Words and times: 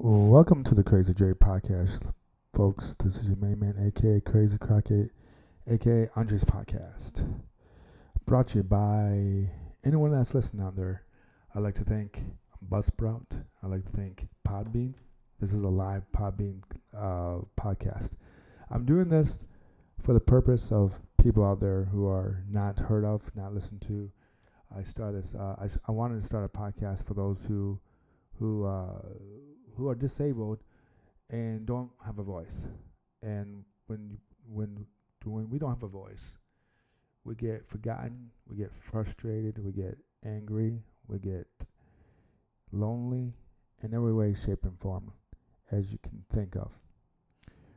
Welcome 0.00 0.62
to 0.62 0.76
the 0.76 0.84
Crazy 0.84 1.12
Dre 1.12 1.32
podcast, 1.32 2.12
folks. 2.54 2.94
This 3.02 3.16
is 3.16 3.26
your 3.26 3.36
main 3.38 3.58
man, 3.58 3.74
aka 3.84 4.20
Crazy 4.20 4.56
Crockett, 4.56 5.10
aka 5.68 6.08
Andres 6.14 6.44
Podcast. 6.44 7.28
Brought 8.24 8.46
to 8.48 8.58
you 8.58 8.62
by 8.62 9.50
anyone 9.84 10.12
that's 10.12 10.36
listening 10.36 10.64
out 10.64 10.76
there. 10.76 11.02
I'd 11.52 11.64
like 11.64 11.74
to 11.74 11.82
thank 11.82 12.22
Buzzsprout. 12.70 13.42
I'd 13.60 13.70
like 13.70 13.86
to 13.86 13.90
thank 13.90 14.28
Podbean. 14.46 14.94
This 15.40 15.52
is 15.52 15.64
a 15.64 15.68
live 15.68 16.04
Podbean 16.16 16.62
uh, 16.96 17.40
podcast. 17.60 18.12
I'm 18.70 18.84
doing 18.84 19.08
this 19.08 19.44
for 20.00 20.12
the 20.12 20.20
purpose 20.20 20.70
of 20.70 20.96
people 21.20 21.44
out 21.44 21.58
there 21.58 21.86
who 21.86 22.06
are 22.06 22.44
not 22.48 22.78
heard 22.78 23.04
of, 23.04 23.34
not 23.34 23.52
listened 23.52 23.82
to. 23.82 24.08
I 24.76 24.84
started. 24.84 25.24
Uh, 25.36 25.56
I, 25.58 25.66
I 25.88 25.90
wanted 25.90 26.20
to 26.20 26.26
start 26.26 26.44
a 26.44 26.56
podcast 26.56 27.04
for 27.04 27.14
those 27.14 27.44
who 27.44 27.80
who 28.38 28.64
uh, 28.64 29.00
who 29.78 29.88
are 29.88 29.94
disabled 29.94 30.58
and 31.30 31.64
don't 31.64 31.90
have 32.04 32.18
a 32.18 32.22
voice. 32.22 32.68
And 33.22 33.64
when 33.86 34.18
when 34.52 34.84
when 35.24 35.48
we 35.48 35.58
don't 35.58 35.70
have 35.70 35.84
a 35.84 35.88
voice, 35.88 36.36
we 37.24 37.36
get 37.36 37.68
forgotten, 37.68 38.30
we 38.46 38.56
get 38.56 38.74
frustrated, 38.74 39.64
we 39.64 39.72
get 39.72 39.96
angry, 40.24 40.82
we 41.06 41.18
get 41.18 41.46
lonely 42.72 43.32
in 43.82 43.94
every 43.94 44.12
way, 44.12 44.34
shape, 44.34 44.64
and 44.64 44.78
form 44.80 45.12
as 45.70 45.92
you 45.92 45.98
can 46.02 46.24
think 46.32 46.56
of. 46.56 46.72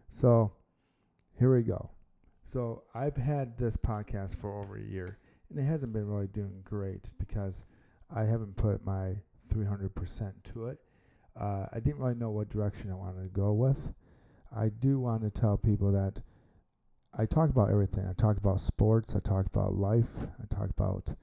So 0.09 0.51
here 1.37 1.53
we 1.55 1.61
go. 1.61 1.91
So 2.43 2.83
I've 2.95 3.17
had 3.17 3.57
this 3.57 3.77
podcast 3.77 4.37
for 4.37 4.59
over 4.59 4.77
a 4.77 4.81
year, 4.81 5.19
and 5.49 5.59
it 5.59 5.63
hasn't 5.63 5.93
been 5.93 6.07
really 6.07 6.27
doing 6.27 6.61
great 6.63 7.13
because 7.19 7.63
I 8.13 8.23
haven't 8.23 8.55
put 8.55 8.83
my 8.83 9.15
300% 9.53 10.31
to 10.53 10.67
it 10.67 10.79
uh, 11.39 11.65
I 11.71 11.79
didn't 11.79 11.99
really 11.99 12.15
know 12.15 12.29
what 12.29 12.49
direction 12.49 12.91
I 12.91 12.95
wanted 12.95 13.23
to 13.23 13.29
go 13.29 13.53
with. 13.53 13.93
I 14.55 14.69
do 14.69 14.99
want 14.99 15.21
to 15.21 15.29
tell 15.29 15.57
people 15.57 15.91
that 15.93 16.21
I 17.17 17.25
talk 17.25 17.49
about 17.49 17.69
everything. 17.69 18.05
I 18.09 18.13
talk 18.13 18.37
about 18.37 18.61
sports. 18.61 19.15
I 19.15 19.19
talk 19.19 19.45
about 19.45 19.75
life. 19.75 20.11
I 20.41 20.53
talk 20.53 20.69
about 20.69 21.13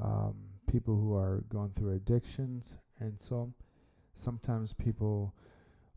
um, 0.00 0.34
people 0.70 0.96
who 0.96 1.14
are 1.14 1.44
going 1.48 1.70
through 1.70 1.94
addictions, 1.94 2.76
and 3.00 3.20
so 3.20 3.52
sometimes 4.14 4.72
people 4.72 5.34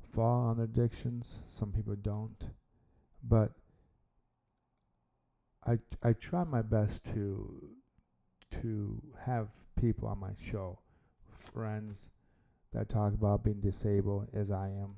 fall 0.01 0.47
on 0.47 0.57
their 0.57 0.65
addictions. 0.65 1.39
Some 1.47 1.71
people 1.71 1.95
don't, 1.95 2.49
but 3.23 3.51
I 5.65 5.77
I 6.03 6.13
try 6.13 6.43
my 6.43 6.61
best 6.61 7.05
to 7.13 7.69
to 8.51 9.01
have 9.25 9.49
people 9.75 10.07
on 10.07 10.19
my 10.19 10.33
show, 10.37 10.79
friends, 11.31 12.09
that 12.73 12.89
talk 12.89 13.13
about 13.13 13.43
being 13.43 13.59
disabled 13.59 14.27
as 14.33 14.51
I 14.51 14.67
am. 14.67 14.95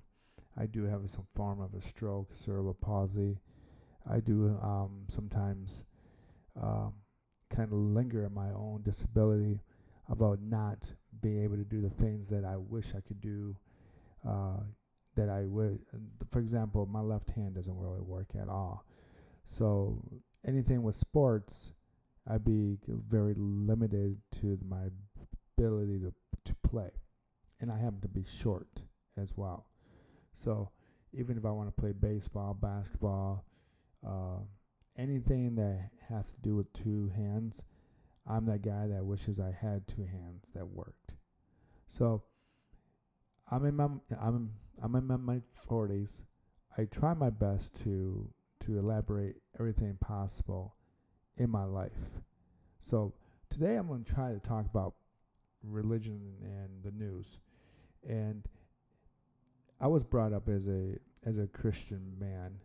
I 0.58 0.66
do 0.66 0.84
have 0.84 1.10
some 1.10 1.26
form 1.34 1.62
of 1.62 1.74
a 1.74 1.82
stroke, 1.82 2.30
cerebral 2.34 2.74
palsy. 2.74 3.38
I 4.10 4.20
do 4.20 4.58
um, 4.62 5.04
sometimes 5.08 5.86
um, 6.62 6.94
kind 7.50 7.72
of 7.72 7.78
linger 7.78 8.26
in 8.26 8.34
my 8.34 8.50
own 8.50 8.82
disability 8.84 9.62
about 10.10 10.40
not 10.42 10.92
being 11.22 11.44
able 11.44 11.56
to 11.56 11.64
do 11.64 11.82
the 11.82 11.90
things 11.90 12.30
that 12.30 12.44
I 12.44 12.58
wish 12.58 12.94
I 12.96 13.02
could 13.02 13.22
do. 13.22 13.56
Uh, 14.28 14.64
that 15.16 15.30
I 15.30 15.42
would, 15.46 15.80
for 16.32 16.40
example, 16.40 16.86
my 16.86 17.02
left 17.02 17.32
hand 17.32 17.56
doesn't 17.56 17.78
really 17.78 18.00
work 18.00 18.28
at 18.40 18.48
all. 18.48 18.86
So 19.44 20.02
anything 20.48 20.84
with 20.84 20.96
sports, 20.96 21.74
I'd 22.30 22.46
be 22.46 22.78
very 22.88 23.34
limited 23.36 24.18
to 24.40 24.58
my 24.68 24.84
ability 25.58 26.00
to 26.00 26.14
to 26.44 26.56
play 26.68 26.92
and 27.62 27.72
I 27.72 27.78
happen 27.78 28.02
to 28.02 28.08
be 28.08 28.26
short 28.28 28.84
as 29.18 29.34
well. 29.38 29.68
So 30.34 30.70
even 31.14 31.38
if 31.38 31.46
I 31.46 31.52
want 31.52 31.68
to 31.68 31.82
play 31.82 31.92
baseball, 31.92 32.54
basketball, 32.54 33.46
uh, 34.06 34.40
anything 34.98 35.56
that 35.56 35.90
has 36.10 36.32
to 36.32 36.42
do 36.42 36.56
with 36.56 36.72
two 36.74 37.12
hands, 37.16 37.64
I'm 38.28 38.46
that 38.46 38.64
guy 38.64 38.88
that 38.88 39.06
wishes 39.06 39.40
I 39.40 39.52
had 39.52 39.88
two 39.88 40.04
hands 40.04 40.50
that 40.56 40.68
worked. 40.68 41.14
So 41.88 42.24
I'm 43.50 43.66
in 43.66 43.76
my 43.76 43.88
I'm 44.20 44.52
I'm 44.82 44.96
in 44.96 45.22
my 45.22 45.42
forties. 45.54 46.24
I 46.78 46.86
try 46.86 47.14
my 47.14 47.30
best 47.30 47.76
to 47.84 48.30
to 48.62 48.78
elaborate 48.78 49.36
everything 49.60 49.98
possible 50.00 50.76
in 51.38 51.50
my 51.50 51.66
life. 51.66 51.92
So 52.80 53.14
today 53.50 53.76
I'm 53.76 53.88
going 53.88 54.04
to 54.04 54.14
try 54.14 54.32
to 54.32 54.40
talk 54.40 54.66
about 54.66 54.94
religion 55.64 56.36
and 56.44 56.84
the 56.84 56.92
news 56.92 57.40
and 58.08 58.48
I 59.80 59.88
was 59.88 60.04
brought 60.04 60.34
up 60.34 60.48
as 60.50 60.68
a 60.68 60.98
as 61.26 61.38
a 61.38 61.48
Christian 61.48 62.14
man. 62.20 62.60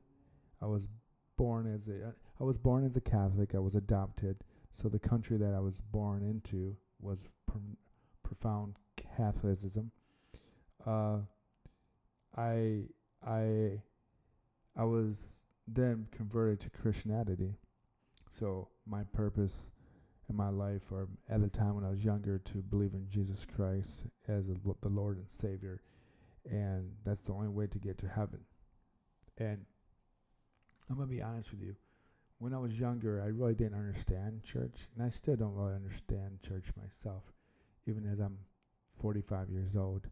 I 0.61 0.67
was 0.67 0.89
born 1.37 1.73
as 1.73 1.89
a 1.89 2.15
I 2.41 2.45
was 2.45 2.59
born 2.59 2.85
as 2.85 2.97
a 2.97 3.01
Catholic. 3.01 3.55
I 3.55 3.59
was 3.59 3.75
adopted, 3.75 4.39
so 4.73 4.89
the 4.89 4.99
country 4.99 5.37
that 5.39 5.55
I 5.55 5.61
was 5.61 5.81
born 5.81 6.23
into 6.23 6.77
was 7.01 7.27
pr- 7.47 7.59
profound 8.23 8.77
Catholicism. 8.97 9.91
Uh, 10.87 11.19
I 12.37 12.83
I 13.27 13.81
I 14.77 14.85
was 14.85 15.43
then 15.67 16.07
converted 16.11 16.61
to 16.61 16.71
Christianity. 16.71 17.55
So 18.31 18.69
my 18.87 19.05
purpose 19.05 19.71
in 20.29 20.37
my 20.37 20.49
life, 20.49 20.83
or 20.91 21.09
at 21.29 21.41
the 21.41 21.49
time 21.49 21.75
when 21.75 21.85
I 21.85 21.91
was 21.91 22.05
younger, 22.05 22.39
to 22.39 22.59
believe 22.59 22.95
in 22.95 23.09
Jesus 23.09 23.47
Christ 23.57 24.05
as 24.29 24.49
a, 24.49 24.55
the 24.81 24.89
Lord 24.89 25.19
and 25.19 25.29
Savior, 25.29 25.81
and 26.45 26.91
that's 27.05 27.21
the 27.21 27.33
only 27.33 27.49
way 27.49 27.67
to 27.67 27.79
get 27.79 27.99
to 27.99 28.09
heaven. 28.09 28.41
And 29.39 29.65
I'm 30.89 30.97
gonna 30.97 31.07
be 31.07 31.23
honest 31.23 31.53
with 31.53 31.63
you. 31.63 31.77
When 32.39 32.53
I 32.53 32.59
was 32.59 32.79
younger, 32.79 33.23
I 33.23 33.29
really 33.29 33.55
didn't 33.55 33.79
understand 33.79 34.43
church, 34.43 34.89
and 34.95 35.05
I 35.05 35.09
still 35.09 35.37
don't 35.37 35.55
really 35.55 35.75
understand 35.75 36.41
church 36.43 36.67
myself, 36.77 37.23
even 37.87 38.07
as 38.07 38.21
I'm 38.21 38.39
45 38.99 39.51
years 39.51 39.77
old. 39.77 40.09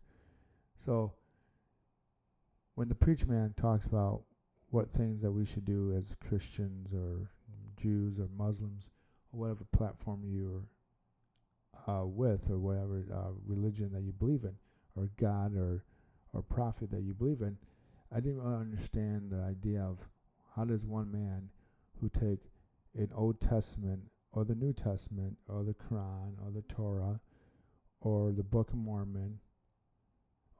So, 0.76 1.12
when 2.75 2.88
the 2.88 2.94
preacher 2.94 3.26
man 3.26 3.54
talks 3.56 3.86
about 3.86 4.22
what 4.70 4.92
things 4.92 5.22
that 5.22 5.31
we 5.31 5.44
should 5.44 5.64
do 5.64 5.94
as 5.96 6.16
Christians 6.26 6.92
or 6.92 7.31
Jews 7.76 8.19
or 8.19 8.28
Muslims, 8.36 8.91
whatever 9.34 9.64
platform 9.72 10.22
you're 10.24 10.62
uh, 11.86 12.04
with 12.04 12.50
or 12.50 12.58
whatever 12.58 13.04
uh, 13.12 13.32
religion 13.46 13.90
that 13.92 14.02
you 14.02 14.12
believe 14.12 14.44
in 14.44 14.54
or 14.96 15.08
God 15.18 15.56
or 15.56 15.84
or 16.32 16.42
prophet 16.42 16.90
that 16.90 17.02
you 17.02 17.14
believe 17.14 17.42
in, 17.42 17.56
I 18.12 18.16
didn't 18.16 18.42
really 18.42 18.56
understand 18.56 19.30
the 19.30 19.40
idea 19.40 19.80
of 19.82 20.08
how 20.56 20.64
does 20.64 20.84
one 20.84 21.12
man 21.12 21.48
who 22.00 22.08
take 22.08 22.50
an 22.96 23.08
Old 23.14 23.40
Testament 23.40 24.02
or 24.32 24.44
the 24.44 24.54
New 24.54 24.72
Testament 24.72 25.36
or 25.48 25.62
the 25.62 25.74
Quran 25.74 26.34
or 26.44 26.50
the 26.52 26.62
Torah 26.62 27.20
or 28.00 28.32
the 28.32 28.42
Book 28.42 28.70
of 28.70 28.76
Mormon 28.76 29.38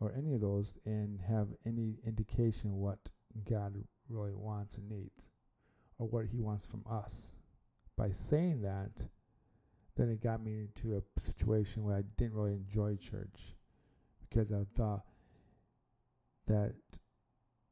or 0.01 0.13
any 0.17 0.33
of 0.33 0.41
those 0.41 0.75
and 0.85 1.21
have 1.21 1.49
any 1.67 1.97
indication 2.07 2.73
what 2.75 3.11
God 3.49 3.75
really 4.09 4.33
wants 4.33 4.79
and 4.79 4.89
needs 4.89 5.29
or 5.99 6.07
what 6.07 6.27
he 6.27 6.41
wants 6.41 6.67
from 6.67 6.83
us 6.89 7.31
by 7.97 8.11
saying 8.11 8.63
that, 8.63 9.07
then 9.97 10.09
it 10.09 10.23
got 10.23 10.43
me 10.43 10.61
into 10.61 10.97
a 10.97 11.21
situation 11.21 11.85
where 11.85 11.97
I 11.97 12.03
didn't 12.17 12.35
really 12.35 12.53
enjoy 12.55 12.97
church 12.97 13.55
because 14.29 14.53
I 14.53 14.65
thought 14.77 15.05
that 16.47 16.75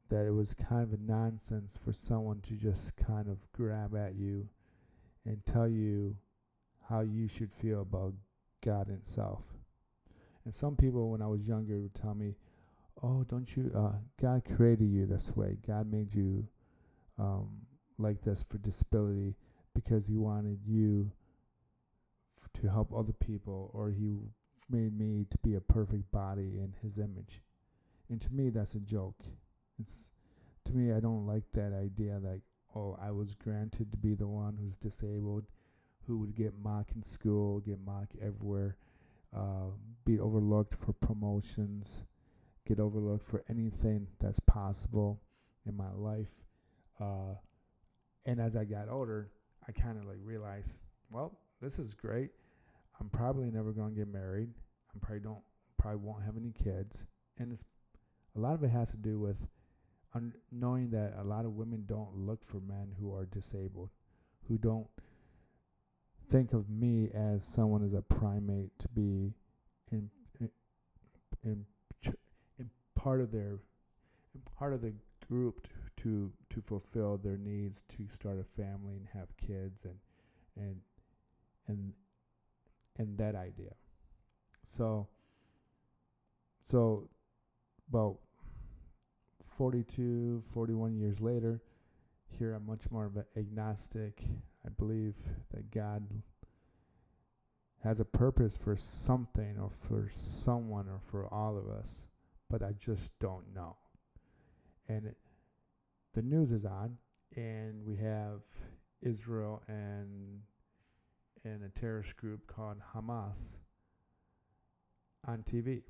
that 0.09 0.25
it 0.25 0.31
was 0.31 0.53
kind 0.53 0.93
of 0.93 0.99
nonsense 0.99 1.79
for 1.83 1.91
someone 1.91 2.39
to 2.41 2.53
just 2.53 2.95
kind 2.95 3.27
of 3.27 3.51
grab 3.51 3.95
at 3.95 4.15
you 4.15 4.47
and 5.25 5.43
tell 5.45 5.67
you 5.67 6.15
how 6.87 7.01
you 7.01 7.27
should 7.27 7.51
feel 7.51 7.81
about 7.81 8.13
God 8.61 8.87
Himself. 8.87 9.41
And 10.45 10.53
some 10.53 10.75
people, 10.75 11.09
when 11.09 11.21
I 11.21 11.27
was 11.27 11.47
younger, 11.47 11.79
would 11.79 11.95
tell 11.95 12.13
me, 12.13 12.35
"Oh, 13.01 13.23
don't 13.23 13.55
you? 13.55 13.71
Uh, 13.73 13.93
God 14.21 14.43
created 14.55 14.89
you 14.89 15.05
this 15.05 15.35
way. 15.35 15.57
God 15.65 15.89
made 15.89 16.13
you 16.13 16.45
um, 17.17 17.49
like 17.97 18.21
this 18.21 18.43
for 18.43 18.57
disability, 18.57 19.35
because 19.73 20.07
he 20.07 20.17
wanted 20.17 20.59
you 20.65 21.11
f- 22.41 22.49
to 22.61 22.69
help 22.69 22.93
other 22.93 23.13
people 23.13 23.71
or 23.73 23.89
he 23.89 24.17
made 24.69 24.97
me 24.97 25.25
to 25.29 25.37
be 25.39 25.55
a 25.55 25.61
perfect 25.61 26.11
body 26.11 26.59
in 26.59 26.73
his 26.81 26.99
image. 26.99 27.41
And 28.09 28.19
to 28.21 28.33
me 28.33 28.49
that's 28.49 28.75
a 28.75 28.79
joke. 28.79 29.23
It's 29.79 30.09
to 30.65 30.73
me 30.73 30.93
I 30.93 30.99
don't 30.99 31.25
like 31.25 31.43
that 31.53 31.73
idea 31.73 32.19
like 32.21 32.41
oh 32.75 32.97
I 33.01 33.11
was 33.11 33.33
granted 33.35 33.91
to 33.91 33.97
be 33.97 34.13
the 34.13 34.27
one 34.27 34.57
who's 34.59 34.77
disabled 34.77 35.45
who 36.07 36.17
would 36.17 36.35
get 36.35 36.53
mocked 36.61 36.91
in 36.95 37.03
school, 37.03 37.59
get 37.61 37.79
mocked 37.85 38.15
everywhere, 38.21 38.75
uh, 39.35 39.69
be 40.05 40.19
overlooked 40.19 40.75
for 40.75 40.93
promotions, 40.93 42.03
get 42.67 42.79
overlooked 42.79 43.23
for 43.23 43.43
anything 43.49 44.07
that's 44.19 44.39
possible 44.41 45.21
in 45.65 45.75
my 45.75 45.91
life. 45.91 46.31
Uh, 46.99 47.35
and 48.25 48.39
as 48.39 48.55
I 48.55 48.65
got 48.65 48.89
older, 48.89 49.29
I 49.67 49.71
kind 49.71 49.97
of 49.97 50.05
like 50.05 50.17
realized, 50.23 50.83
well, 51.09 51.37
this 51.61 51.79
is 51.79 51.93
great. 51.93 52.31
I'm 52.99 53.09
probably 53.09 53.49
never 53.49 53.71
going 53.71 53.89
to 53.89 53.95
get 53.95 54.07
married. 54.07 54.49
I 54.95 54.99
probably 54.99 55.19
don't 55.21 55.41
probably 55.77 55.99
won't 55.99 56.23
have 56.23 56.37
any 56.37 56.51
kids, 56.51 57.05
and 57.39 57.51
it's 57.51 57.65
a 58.35 58.39
lot 58.39 58.53
of 58.53 58.63
it 58.63 58.69
has 58.69 58.91
to 58.91 58.97
do 58.97 59.19
with 59.19 59.47
un- 60.13 60.33
knowing 60.51 60.89
that 60.91 61.13
a 61.19 61.23
lot 61.23 61.45
of 61.45 61.53
women 61.53 61.83
don't 61.87 62.15
look 62.15 62.43
for 62.45 62.59
men 62.59 62.93
who 62.99 63.13
are 63.13 63.25
disabled, 63.25 63.89
who 64.47 64.57
don't 64.57 64.87
think 66.29 66.53
of 66.53 66.69
me 66.69 67.09
as 67.13 67.43
someone 67.43 67.83
as 67.83 67.93
a 67.93 68.01
primate 68.01 68.71
to 68.79 68.87
be 68.89 69.33
in 69.91 70.09
in 70.39 70.49
in, 71.43 71.65
in 72.59 72.69
part 72.95 73.21
of 73.21 73.31
their 73.31 73.57
part 74.57 74.73
of 74.73 74.81
the 74.81 74.93
group 75.27 75.67
to 76.03 76.31
to 76.49 76.61
fulfill 76.61 77.17
their 77.17 77.37
needs 77.37 77.83
to 77.83 78.07
start 78.07 78.39
a 78.39 78.43
family 78.43 78.95
and 78.95 79.07
have 79.13 79.35
kids 79.37 79.85
and 79.85 79.95
and 80.55 80.77
and 81.67 81.93
and 82.97 83.17
that 83.17 83.35
idea. 83.35 83.73
So 84.63 85.07
so 86.61 87.09
about 87.89 88.17
42, 89.57 90.41
41 90.51 90.95
years 90.95 91.21
later, 91.21 91.61
here 92.27 92.53
I'm 92.53 92.65
much 92.65 92.89
more 92.89 93.05
of 93.05 93.17
an 93.17 93.25
agnostic. 93.37 94.23
I 94.65 94.69
believe 94.69 95.15
that 95.53 95.69
God 95.69 96.07
has 97.83 97.99
a 97.99 98.05
purpose 98.05 98.57
for 98.57 98.77
something 98.77 99.59
or 99.59 99.69
for 99.69 100.09
someone 100.11 100.87
or 100.87 100.99
for 101.01 101.31
all 101.33 101.57
of 101.57 101.67
us, 101.67 102.07
but 102.49 102.63
I 102.63 102.71
just 102.71 103.17
don't 103.19 103.53
know. 103.53 103.75
And 104.87 105.05
it, 105.07 105.17
the 106.13 106.21
news 106.21 106.51
is 106.51 106.65
on, 106.65 106.97
and 107.35 107.83
we 107.85 107.95
have 107.97 108.41
Israel 109.01 109.61
and 109.67 110.41
and 111.43 111.63
a 111.63 111.69
terrorist 111.69 112.15
group 112.15 112.47
called 112.47 112.77
Hamas 112.95 113.57
on 115.27 115.43
TV, 115.43 115.81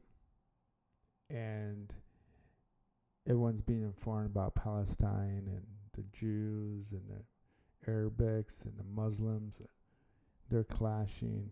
and 1.30 1.94
everyone's 3.28 3.62
being 3.62 3.84
informed 3.84 4.28
about 4.28 4.56
Palestine 4.56 5.44
and 5.48 5.66
the 5.96 6.04
Jews 6.12 6.94
and 6.94 7.04
the 7.08 7.92
Arabics 7.92 8.66
and 8.66 8.78
the 8.78 8.84
Muslims. 8.84 9.62
They're 10.50 10.64
clashing, 10.64 11.52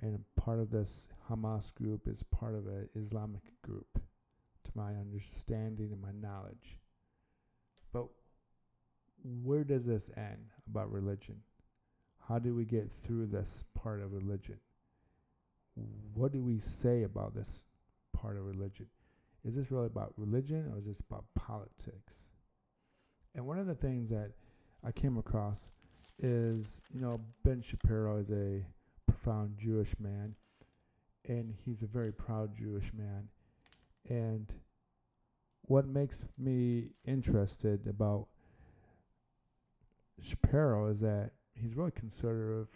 and 0.00 0.24
part 0.36 0.60
of 0.60 0.70
this 0.70 1.08
Hamas 1.28 1.74
group 1.74 2.08
is 2.08 2.22
part 2.22 2.54
of 2.54 2.66
an 2.66 2.88
Islamic 2.94 3.42
group, 3.62 4.00
to 4.64 4.70
my 4.74 4.94
understanding 4.94 5.92
and 5.92 6.00
my 6.00 6.12
knowledge. 6.12 6.78
Where 9.22 9.64
does 9.64 9.86
this 9.86 10.10
end 10.16 10.50
about 10.68 10.90
religion? 10.90 11.36
How 12.28 12.38
do 12.38 12.54
we 12.54 12.64
get 12.64 12.90
through 12.90 13.26
this 13.26 13.64
part 13.74 14.00
of 14.00 14.12
religion? 14.12 14.58
What 16.14 16.32
do 16.32 16.42
we 16.42 16.58
say 16.58 17.04
about 17.04 17.34
this 17.34 17.62
part 18.12 18.36
of 18.36 18.44
religion? 18.44 18.86
is 19.44 19.56
this 19.56 19.70
really 19.70 19.86
about 19.86 20.12
religion 20.16 20.70
or 20.72 20.78
is 20.78 20.86
this 20.86 21.00
about 21.00 21.24
politics? 21.34 22.28
And 23.34 23.46
one 23.46 23.58
of 23.58 23.66
the 23.66 23.74
things 23.74 24.08
that 24.10 24.30
I 24.84 24.92
came 24.92 25.18
across 25.18 25.70
is, 26.18 26.80
you 26.92 27.00
know, 27.00 27.20
Ben 27.42 27.60
Shapiro 27.60 28.18
is 28.18 28.30
a 28.30 28.64
profound 29.06 29.56
Jewish 29.56 29.98
man, 29.98 30.34
and 31.28 31.54
he's 31.64 31.82
a 31.82 31.86
very 31.86 32.12
proud 32.12 32.54
Jewish 32.54 32.92
man. 32.92 33.28
And 34.08 34.52
what 35.62 35.86
makes 35.86 36.26
me 36.38 36.90
interested 37.04 37.86
about 37.86 38.28
Shapiro 40.20 40.88
is 40.88 41.00
that 41.00 41.32
he's 41.54 41.76
really 41.76 41.90
conservative, 41.92 42.68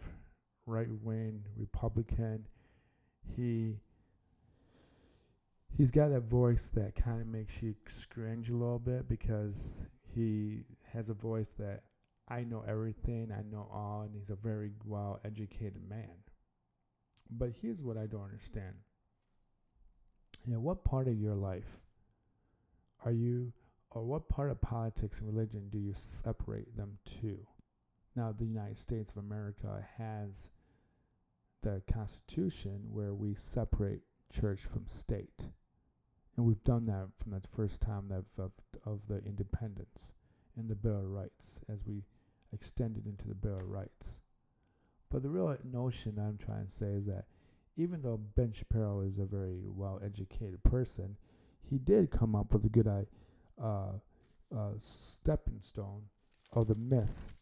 right 0.66 0.88
wing, 1.02 1.44
Republican. 1.56 2.46
He 3.24 3.76
he's 5.76 5.90
got 5.90 6.10
that 6.10 6.22
voice 6.22 6.70
that 6.74 6.94
kind 6.94 7.20
of 7.20 7.26
makes 7.26 7.62
you 7.62 7.74
cringe 8.10 8.50
a 8.50 8.56
little 8.56 8.78
bit 8.78 9.08
because 9.08 9.88
he 10.14 10.64
has 10.92 11.10
a 11.10 11.14
voice 11.14 11.50
that 11.58 11.82
I 12.28 12.42
know 12.42 12.64
everything, 12.66 13.30
I 13.30 13.42
know 13.42 13.68
all, 13.72 14.02
and 14.02 14.14
he's 14.14 14.30
a 14.30 14.36
very 14.36 14.70
well 14.84 15.20
educated 15.24 15.88
man. 15.88 16.10
But 17.30 17.50
here's 17.60 17.82
what 17.82 17.96
I 17.96 18.06
don't 18.06 18.24
understand. 18.24 18.74
Yeah, 20.46 20.56
what 20.56 20.84
part 20.84 21.08
of 21.08 21.20
your 21.20 21.34
life 21.34 21.82
are 23.04 23.12
you, 23.12 23.52
or 23.96 24.04
what 24.04 24.28
part 24.28 24.50
of 24.50 24.60
politics 24.60 25.20
and 25.20 25.34
religion 25.34 25.70
do 25.70 25.78
you 25.78 25.94
separate 25.94 26.76
them 26.76 26.98
to? 27.22 27.38
Now, 28.14 28.30
the 28.30 28.44
United 28.44 28.76
States 28.76 29.10
of 29.10 29.24
America 29.24 29.86
has 29.96 30.50
the 31.62 31.80
Constitution 31.90 32.78
where 32.90 33.14
we 33.14 33.34
separate 33.36 34.02
church 34.30 34.60
from 34.60 34.86
state. 34.86 35.48
And 36.36 36.44
we've 36.44 36.62
done 36.62 36.84
that 36.84 37.08
from 37.16 37.32
the 37.32 37.40
first 37.56 37.80
time 37.80 38.12
of, 38.12 38.26
of, 38.36 38.52
of 38.84 39.00
the 39.08 39.24
independence 39.24 40.12
in 40.58 40.68
the 40.68 40.74
Bill 40.74 40.98
of 40.98 41.10
Rights 41.10 41.62
as 41.72 41.86
we 41.86 42.04
extended 42.52 43.06
into 43.06 43.28
the 43.28 43.34
Bill 43.34 43.56
of 43.56 43.66
Rights. 43.66 44.20
But 45.10 45.22
the 45.22 45.30
real 45.30 45.56
notion 45.64 46.18
I'm 46.18 46.36
trying 46.36 46.66
to 46.66 46.70
say 46.70 46.88
is 46.88 47.06
that 47.06 47.24
even 47.78 48.02
though 48.02 48.20
Ben 48.36 48.52
Shapiro 48.52 49.00
is 49.00 49.18
a 49.18 49.24
very 49.24 49.62
well 49.64 49.98
educated 50.04 50.62
person, 50.64 51.16
he 51.62 51.78
did 51.78 52.10
come 52.10 52.34
up 52.34 52.52
with 52.52 52.66
a 52.66 52.70
good 52.70 52.86
uh, 53.62 53.92
uh, 54.56 54.70
stepping 54.80 55.60
stone 55.60 56.02
of 56.52 56.66
the 56.66 56.74
myths, 56.74 57.32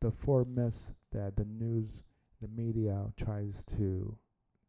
the 0.00 0.10
four 0.10 0.44
myths 0.44 0.92
that 1.12 1.36
the 1.36 1.44
news, 1.44 2.02
the 2.40 2.48
media 2.48 3.06
tries 3.16 3.64
to 3.64 4.16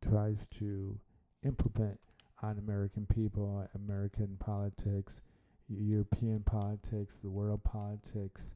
tries 0.01 0.47
to 0.47 0.97
implement 1.43 1.99
on 2.41 2.57
American 2.57 3.05
people, 3.05 3.67
American 3.75 4.35
politics, 4.39 5.21
European 5.69 6.41
politics, 6.41 7.19
the 7.19 7.29
world 7.29 7.63
politics. 7.63 8.55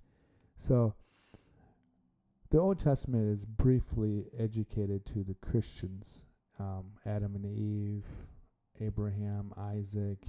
So 0.57 0.95
the 2.49 2.59
Old 2.59 2.79
Testament 2.79 3.31
is 3.31 3.45
briefly 3.45 4.25
educated 4.37 5.05
to 5.07 5.23
the 5.23 5.35
Christians 5.35 6.25
um, 6.59 6.85
Adam 7.05 7.35
and 7.35 7.45
Eve, 7.45 8.05
Abraham, 8.79 9.53
Isaac, 9.57 10.25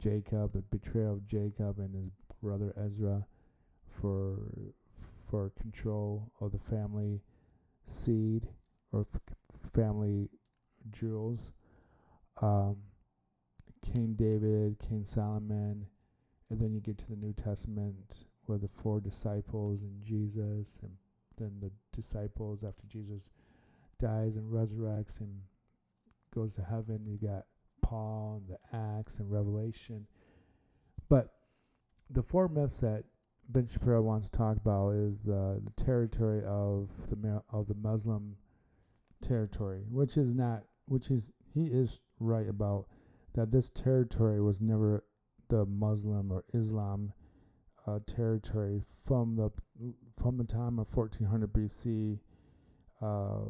Jacob, 0.00 0.52
the 0.52 0.62
betrayal 0.62 1.14
of 1.14 1.26
Jacob 1.26 1.78
and 1.78 1.94
his 1.94 2.10
brother 2.40 2.72
Ezra 2.76 3.26
for 3.86 4.38
for 5.30 5.50
control 5.60 6.32
of 6.40 6.52
the 6.52 6.58
family 6.58 7.20
seed 7.84 8.48
or 8.92 9.06
family 9.72 10.28
jewels 10.90 11.52
um, 12.42 12.76
King 13.84 14.14
David, 14.14 14.78
King 14.78 15.04
Solomon, 15.04 15.86
and 16.50 16.60
then 16.60 16.72
you 16.72 16.80
get 16.80 16.98
to 16.98 17.08
the 17.08 17.16
New 17.16 17.32
Testament 17.32 18.24
where 18.46 18.58
the 18.58 18.68
four 18.68 19.00
disciples 19.00 19.82
and 19.82 20.02
Jesus, 20.02 20.80
and 20.82 20.92
then 21.36 21.52
the 21.60 21.70
disciples 21.92 22.64
after 22.64 22.86
Jesus 22.86 23.30
dies 23.98 24.36
and 24.36 24.50
resurrects 24.50 25.20
and 25.20 25.40
goes 26.34 26.54
to 26.54 26.62
heaven. 26.62 27.04
You 27.06 27.18
got 27.18 27.44
Paul 27.88 28.42
and 28.42 28.54
the 28.54 28.76
Acts 28.76 29.18
and 29.18 29.30
Revelation. 29.30 30.06
But 31.08 31.32
the 32.10 32.22
four 32.22 32.46
myths 32.46 32.80
that 32.80 33.04
Ben 33.48 33.66
Shapiro 33.66 34.02
wants 34.02 34.28
to 34.28 34.36
talk 34.36 34.58
about 34.58 34.90
is 34.90 35.22
the, 35.24 35.62
the 35.64 35.82
territory 35.82 36.44
of 36.44 36.90
the 37.08 37.42
of 37.50 37.66
the 37.66 37.74
Muslim 37.74 38.36
territory, 39.22 39.84
which 39.90 40.18
is 40.18 40.34
not 40.34 40.64
which 40.84 41.10
is 41.10 41.32
he 41.54 41.64
is 41.64 42.02
right 42.20 42.46
about 42.46 42.88
that 43.32 43.50
this 43.50 43.70
territory 43.70 44.42
was 44.42 44.60
never 44.60 45.04
the 45.48 45.64
Muslim 45.64 46.30
or 46.30 46.44
Islam 46.52 47.10
uh, 47.86 48.00
territory 48.06 48.84
from 49.06 49.34
the 49.34 49.50
from 50.20 50.36
the 50.36 50.44
time 50.44 50.78
of 50.78 50.94
1400 50.94 51.52
BC. 51.54 52.18
Uh, 53.00 53.44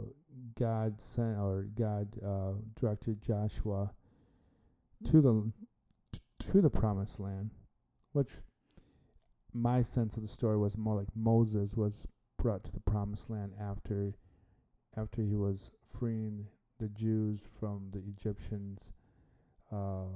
God 0.57 1.01
sent 1.01 1.39
or 1.39 1.67
God 1.75 2.07
uh, 2.25 2.53
directed 2.79 3.21
Joshua 3.21 3.91
to 5.05 5.21
the 5.21 5.53
to 6.39 6.61
the 6.61 6.71
promised 6.71 7.21
land, 7.21 7.51
which 8.13 8.31
my 9.53 9.83
sense 9.83 10.17
of 10.17 10.23
the 10.23 10.29
story 10.29 10.57
was 10.57 10.77
more 10.77 10.97
like 10.97 11.09
Moses 11.15 11.75
was 11.75 12.07
brought 12.39 12.65
to 12.65 12.73
the 12.73 12.81
promised 12.81 13.31
land 13.31 13.53
after 13.61 14.15
after 14.97 15.23
he 15.23 15.35
was 15.35 15.73
freeing 15.87 16.47
the 16.79 16.89
Jews 16.89 17.43
from 17.59 17.89
the 17.93 18.01
Egyptians' 18.01 18.93
uh, 19.73 20.07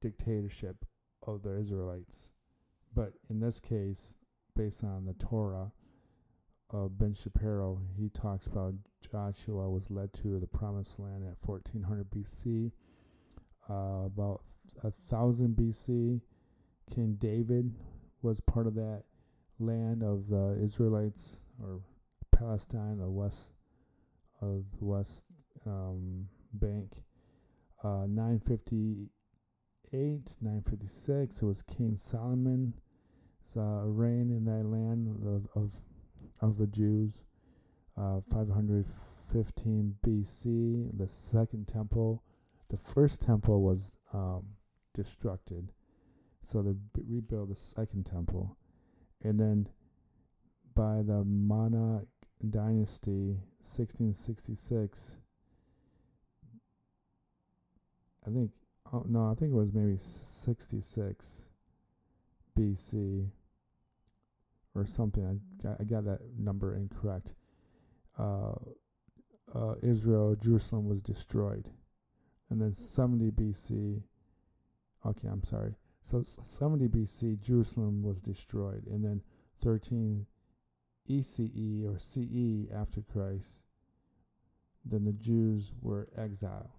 dictatorship 0.00 0.84
of 1.26 1.42
the 1.42 1.56
Israelites. 1.58 2.30
But 2.94 3.12
in 3.28 3.40
this 3.40 3.60
case, 3.60 4.16
based 4.56 4.84
on 4.84 5.04
the 5.04 5.14
Torah 5.14 5.70
of 6.70 6.98
Ben 6.98 7.14
Shapiro, 7.14 7.80
he 7.96 8.08
talks 8.08 8.46
about 8.46 8.74
Joshua 9.10 9.68
was 9.70 9.90
led 9.90 10.12
to 10.14 10.38
the 10.38 10.46
promised 10.46 10.98
land 10.98 11.24
at 11.24 11.36
1400 11.48 12.10
BC. 12.10 12.72
Uh, 13.70 14.06
about 14.06 14.40
a 14.82 14.90
thousand 15.08 15.56
BC, 15.56 16.20
King 16.92 17.16
David 17.20 17.72
was 18.22 18.40
part 18.40 18.66
of 18.66 18.74
that 18.74 19.04
land 19.60 20.02
of 20.02 20.28
the 20.28 20.58
Israelites 20.60 21.38
or 21.62 21.80
Palestine, 22.32 22.98
the 22.98 23.08
west 23.08 23.52
of 24.40 24.64
the 24.78 24.84
west 24.84 25.26
um, 25.66 26.26
bank. 26.54 27.04
Uh, 27.84 28.06
950 28.08 29.08
956, 29.92 31.42
it 31.42 31.44
was 31.44 31.62
King 31.62 31.96
Solomon's 31.96 32.74
uh, 33.56 33.82
reign 33.84 34.30
in 34.30 34.44
that 34.44 34.64
land 34.64 35.08
of, 35.26 35.48
of, 35.60 35.72
of 36.40 36.58
the 36.58 36.66
Jews. 36.68 37.24
Uh, 37.96 38.20
515 38.32 39.94
BC, 40.06 40.98
the 40.98 41.08
second 41.08 41.66
temple. 41.66 42.22
The 42.70 42.78
first 42.78 43.20
temple 43.20 43.62
was 43.62 43.92
um, 44.12 44.44
destructed, 44.96 45.68
so 46.40 46.62
they 46.62 46.72
b- 46.72 47.02
rebuilt 47.08 47.48
the 47.48 47.56
second 47.56 48.06
temple. 48.06 48.56
And 49.22 49.38
then 49.38 49.68
by 50.74 51.02
the 51.02 51.24
Monarch 51.24 52.06
dynasty, 52.48 53.40
1666, 53.58 55.18
I 58.24 58.30
think, 58.30 58.52
oh 58.92 59.04
no, 59.08 59.30
I 59.30 59.34
think 59.34 59.52
it 59.52 59.56
was 59.56 59.72
maybe 59.72 59.96
66 59.98 61.48
BC 62.56 63.28
or 64.76 64.86
something. 64.86 65.26
I 65.26 65.66
got, 65.66 65.80
I 65.80 65.84
got 65.84 66.04
that 66.04 66.20
number 66.38 66.76
incorrect. 66.76 67.34
Uh, 68.16 68.52
uh, 69.54 69.74
Israel, 69.82 70.36
Jerusalem 70.36 70.88
was 70.88 71.02
destroyed. 71.02 71.68
And 72.50 72.60
then 72.60 72.72
70 72.72 73.30
BC, 73.30 74.02
okay, 75.06 75.28
I'm 75.28 75.44
sorry. 75.44 75.74
So 76.02 76.24
70 76.24 76.88
BC, 76.88 77.40
Jerusalem 77.40 78.02
was 78.02 78.20
destroyed. 78.20 78.86
And 78.88 79.04
then 79.04 79.22
13 79.60 80.26
ECE 81.08 81.84
or 81.86 81.98
CE 81.98 82.72
after 82.74 83.02
Christ, 83.02 83.64
then 84.84 85.04
the 85.04 85.12
Jews 85.12 85.72
were 85.80 86.08
exiled. 86.16 86.70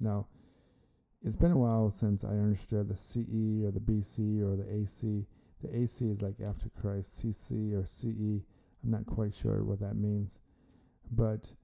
Now, 0.00 0.26
it's 1.22 1.36
been 1.36 1.52
a 1.52 1.58
while 1.58 1.90
since 1.90 2.24
I 2.24 2.30
understood 2.30 2.88
the 2.88 2.96
CE 2.96 3.64
or 3.64 3.70
the 3.70 3.80
BC 3.80 4.42
or 4.42 4.56
the 4.56 4.70
AC. 4.70 5.26
The 5.62 5.76
AC 5.76 6.06
is 6.06 6.20
like 6.20 6.40
after 6.46 6.68
Christ, 6.70 7.24
CC 7.24 7.72
or 7.74 7.86
CE. 7.86 8.44
I'm 8.82 8.90
not 8.90 9.06
quite 9.06 9.32
sure 9.32 9.64
what 9.64 9.80
that 9.80 9.96
means. 9.96 10.40
But 11.10 11.54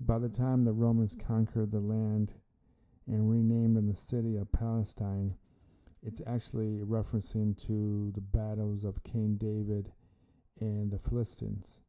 by 0.00 0.18
the 0.18 0.28
time 0.28 0.64
the 0.64 0.72
Romans 0.72 1.14
conquered 1.14 1.70
the 1.70 1.80
land 1.80 2.34
and 3.08 3.30
renamed 3.30 3.76
in 3.76 3.86
the 3.86 3.94
city 3.94 4.36
of 4.36 4.52
Palestine, 4.52 5.34
it's 6.02 6.22
actually 6.26 6.80
referencing 6.84 7.56
to 7.66 8.12
the 8.14 8.20
battles 8.20 8.84
of 8.84 9.02
King 9.02 9.36
David 9.36 9.90
and 10.60 10.90
the 10.90 10.98
Philistines, 10.98 11.80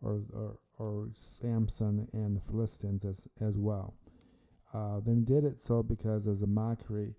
or, 0.00 0.22
or, 0.32 0.58
or 0.78 1.08
Samson 1.12 2.08
and 2.12 2.36
the 2.36 2.40
Philistines 2.40 3.04
as, 3.04 3.28
as 3.40 3.58
well. 3.58 3.94
Uh, 4.72 5.00
they 5.00 5.14
did 5.14 5.44
it 5.44 5.58
so 5.58 5.82
because 5.82 6.24
there's 6.24 6.42
a 6.42 6.46
mockery 6.46 7.14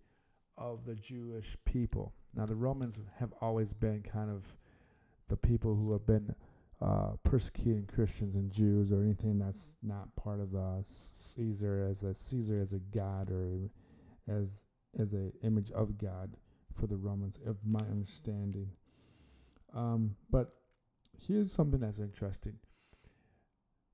of 0.58 0.86
the 0.86 0.96
Jewish 0.96 1.58
people. 1.66 2.14
Now, 2.36 2.46
the 2.46 2.56
Romans 2.56 3.00
have 3.18 3.34
always 3.42 3.74
been 3.74 4.04
kind 4.04 4.30
of 4.30 4.56
the 5.30 5.38
people 5.38 5.76
who 5.76 5.92
have 5.92 6.06
been 6.06 6.34
uh, 6.82 7.12
persecuting 7.24 7.86
Christians 7.94 8.36
and 8.36 8.52
Jews 8.52 8.92
or 8.92 9.02
anything 9.04 9.38
that's 9.38 9.76
not 9.84 10.16
part 10.16 10.40
of 10.40 10.56
uh, 10.56 10.82
Caesar 10.84 11.88
as 11.90 12.04
a 12.04 12.14
Caesar 12.14 12.62
as 12.62 12.74
a 12.74 12.80
god 12.80 13.30
or 13.30 13.70
as 14.28 14.64
as 15.00 15.14
a 15.14 15.32
image 15.44 15.72
of 15.72 15.98
God 15.98 16.36
for 16.74 16.88
the 16.88 16.96
Romans, 16.96 17.40
of 17.46 17.58
my 17.66 17.86
understanding. 17.92 18.70
Um, 19.76 20.16
but 20.32 20.54
here's 21.28 21.52
something 21.52 21.80
that's 21.80 22.00
interesting. 22.00 22.54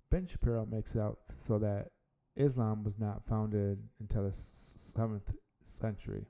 Ben 0.10 0.26
Shapiro 0.26 0.66
makes 0.66 0.96
it 0.96 1.02
out 1.02 1.20
so 1.26 1.58
that 1.60 1.90
Islam 2.36 2.84
was 2.84 3.00
not 3.00 3.26
founded 3.26 3.80
until 4.00 4.24
the 4.24 4.32
seventh 4.32 5.34
century. 5.64 6.28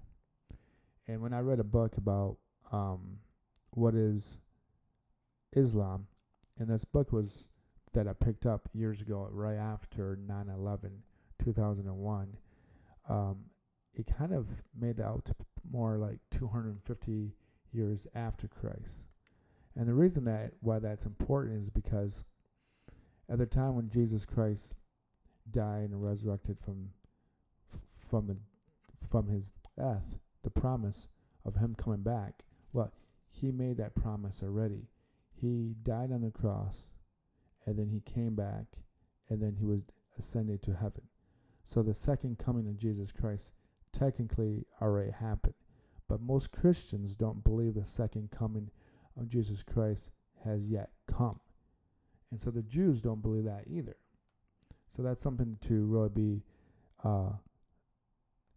And 1.08 1.22
when 1.22 1.34
I 1.34 1.40
read 1.40 1.60
a 1.60 1.64
book 1.64 1.98
about 1.98 2.38
um, 2.72 3.18
what 3.72 3.94
is 3.94 4.40
Islam, 5.54 6.08
and 6.60 6.70
this 6.70 6.86
book 6.86 7.12
was 7.12 7.50
that 7.94 8.08
I 8.08 8.14
picked 8.14 8.46
up 8.46 8.70
years 8.74 9.02
ago, 9.02 9.28
right 9.32 9.58
after 9.58 10.18
9 10.28 10.50
11, 10.50 10.92
2001, 11.44 12.38
um, 13.10 13.38
it 13.94 14.08
kind 14.08 14.34
of 14.34 14.64
made 14.78 15.00
out 15.00 15.30
more 15.72 15.98
like 15.98 16.20
250 16.32 17.32
years 17.72 18.08
after 18.16 18.48
Christ. 18.48 19.06
And 19.76 19.88
the 19.88 19.94
reason 19.94 20.26
that 20.26 20.54
why 20.62 20.80
that's 20.80 21.06
important 21.06 21.60
is 21.60 21.70
because 21.70 22.24
at 23.30 23.38
the 23.38 23.46
time 23.46 23.76
when 23.76 23.90
Jesus 23.90 24.26
Christ 24.26 24.76
died 25.52 25.90
and 25.90 26.04
resurrected 26.04 26.58
from 26.60 26.90
from 28.10 28.28
the 28.28 28.38
from 29.10 29.28
his 29.28 29.54
death, 29.78 30.18
the 30.44 30.50
promise 30.50 31.08
of 31.44 31.56
him 31.56 31.76
coming 31.76 32.02
back. 32.02 32.44
Well, 32.74 32.92
he 33.30 33.52
made 33.52 33.78
that 33.78 33.96
promise 33.96 34.42
already. 34.44 34.88
He 35.42 35.75
died 35.84 36.12
on 36.12 36.22
the 36.22 36.32
cross, 36.32 36.89
and 37.65 37.77
then 37.77 37.89
he 37.89 38.01
came 38.01 38.36
back, 38.36 38.65
and 39.30 39.42
then 39.42 39.56
he 39.60 39.65
was 39.65 39.86
ascended 40.18 40.62
to 40.63 40.74
heaven. 40.74 41.04
So 41.63 41.82
the 41.82 41.94
second 41.94 42.38
coming 42.38 42.68
of 42.68 42.77
Jesus 42.77 43.12
Christ 43.12 43.54
technically 43.92 44.65
already 44.82 45.12
happened. 45.12 45.56
But 46.08 46.22
most 46.22 46.51
Christians 46.51 47.15
don't 47.15 47.44
believe 47.44 47.74
the 47.74 47.86
second 47.86 48.30
coming 48.32 48.70
of 49.18 49.27
Jesus 49.27 49.63
Christ 49.63 50.12
has 50.44 50.70
yet 50.70 50.92
come. 51.08 51.39
And 52.30 52.39
so 52.39 52.51
the 52.51 52.62
Jews 52.62 53.01
don't 53.01 53.22
believe 53.22 53.46
that 53.46 53.63
either. 53.68 53.96
So 54.88 55.01
that's 55.01 55.22
something 55.22 55.58
to 55.62 55.86
really 55.86 56.10
be, 56.10 56.44
uh, 57.04 57.32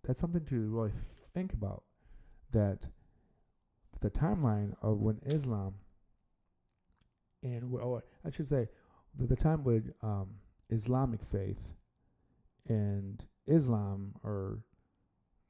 that's 0.06 0.20
something 0.20 0.44
to 0.44 0.68
really 0.68 0.92
think 1.34 1.52
about. 1.54 1.84
That 2.52 2.88
the 4.00 4.10
timeline 4.10 4.74
of 4.82 4.98
when 5.00 5.20
Islam 5.24 5.74
and 7.42 7.72
or 7.74 8.04
I 8.24 8.30
should 8.30 8.46
say 8.46 8.68
the, 9.18 9.36
time 9.36 9.64
with 9.64 9.92
um, 10.02 10.28
Islamic 10.70 11.20
faith 11.32 11.74
and 12.68 13.24
Islam 13.46 14.14
or 14.22 14.60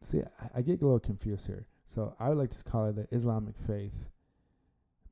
see 0.03 0.21
I, 0.41 0.59
I, 0.59 0.63
get 0.63 0.81
a 0.81 0.85
little 0.85 1.01
confused 1.01 1.47
here. 1.47 1.67
So 1.85 2.15
I 2.21 2.29
would 2.29 2.39
like 2.39 2.51
to 2.51 2.65
call 2.65 2.87
it 2.87 2.97
the 2.97 3.09
Islamic 3.15 3.55
faith 3.67 4.09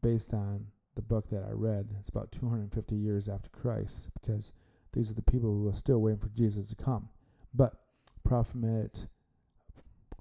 based 0.03 0.33
on 0.33 0.67
the 0.95 1.03
book 1.03 1.29
that 1.31 1.45
I 1.45 1.53
read. 1.53 1.89
It's 1.99 2.09
about 2.09 2.33
250 2.33 2.95
years 2.95 3.29
after 3.29 3.49
Christ 3.51 4.09
because 4.21 4.53
these 4.93 5.11
are 5.11 5.15
the 5.15 5.23
people 5.23 5.51
who 5.51 5.69
are 5.69 5.75
still 5.75 5.99
waiting 5.99 6.21
for 6.21 6.29
Jesus 6.29 6.69
to 6.69 6.77
come. 6.77 7.09
But 7.55 7.75
Prophet 8.25 9.07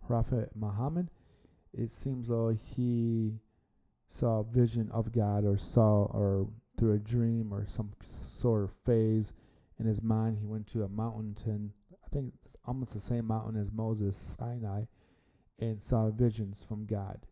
Prophet 0.06 0.52
Muhammad, 0.56 1.10
it 1.74 1.92
seems 1.92 2.28
though 2.28 2.56
he 2.62 3.40
saw 4.08 4.40
a 4.40 4.44
vision 4.44 4.90
of 4.92 5.12
God 5.12 5.46
or 5.46 5.58
saw 5.58 6.06
or 6.06 6.48
through 6.78 6.94
a 6.94 7.00
dream 7.00 7.54
or 7.54 7.66
some 7.68 7.92
sort 8.02 8.64
of 8.64 8.72
phase 8.86 9.34
in 9.80 9.86
his 9.86 10.02
mind 10.02 10.38
he 10.38 10.46
went 10.46 10.68
to 10.68 10.84
a 10.84 10.90
mountain 10.90 11.72
I 12.04 12.08
think 12.10 12.34
it's 12.44 12.56
almost 12.66 12.94
the 12.94 13.00
same 13.00 13.28
mountain 13.28 13.60
as 13.60 13.72
Moses 13.72 14.16
Sinai 14.16 14.84
and 15.60 15.82
saw 15.82 16.10
visions 16.10 16.64
from 16.68 16.86
God. 16.86 17.26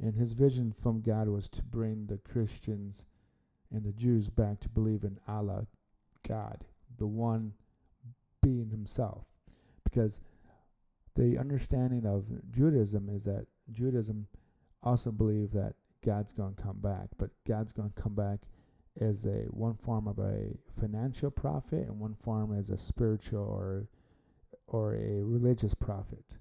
And 0.00 0.14
his 0.14 0.32
vision 0.32 0.72
from 0.80 1.00
God 1.00 1.28
was 1.28 1.48
to 1.50 1.62
bring 1.62 2.06
the 2.06 2.18
Christians 2.18 3.06
and 3.72 3.84
the 3.84 3.92
Jews 3.92 4.30
back 4.30 4.60
to 4.60 4.68
believe 4.68 5.02
in 5.02 5.18
Allah, 5.26 5.66
God 6.26 6.64
the 6.98 7.06
one 7.06 7.54
being 8.42 8.68
himself. 8.70 9.24
Because 9.84 10.20
the 11.14 11.38
understanding 11.38 12.04
of 12.04 12.26
Judaism 12.50 13.08
is 13.08 13.24
that 13.24 13.46
Judaism 13.72 14.26
also 14.82 15.10
believed 15.10 15.54
that 15.54 15.74
God's 16.04 16.32
going 16.32 16.54
to 16.54 16.62
come 16.62 16.78
back, 16.80 17.08
but 17.18 17.30
God's 17.46 17.72
going 17.72 17.90
to 17.90 18.02
come 18.02 18.14
back 18.14 18.40
as 19.00 19.26
a 19.26 19.46
one 19.50 19.74
form 19.74 20.08
of 20.08 20.18
a 20.18 20.48
financial 20.80 21.30
prophet 21.30 21.86
and 21.86 21.98
one 21.98 22.14
form 22.22 22.56
as 22.58 22.70
a 22.70 22.78
spiritual 22.78 23.42
or 23.42 23.88
or 24.66 24.94
a 24.94 25.22
religious 25.22 25.74
prophet. 25.74 26.36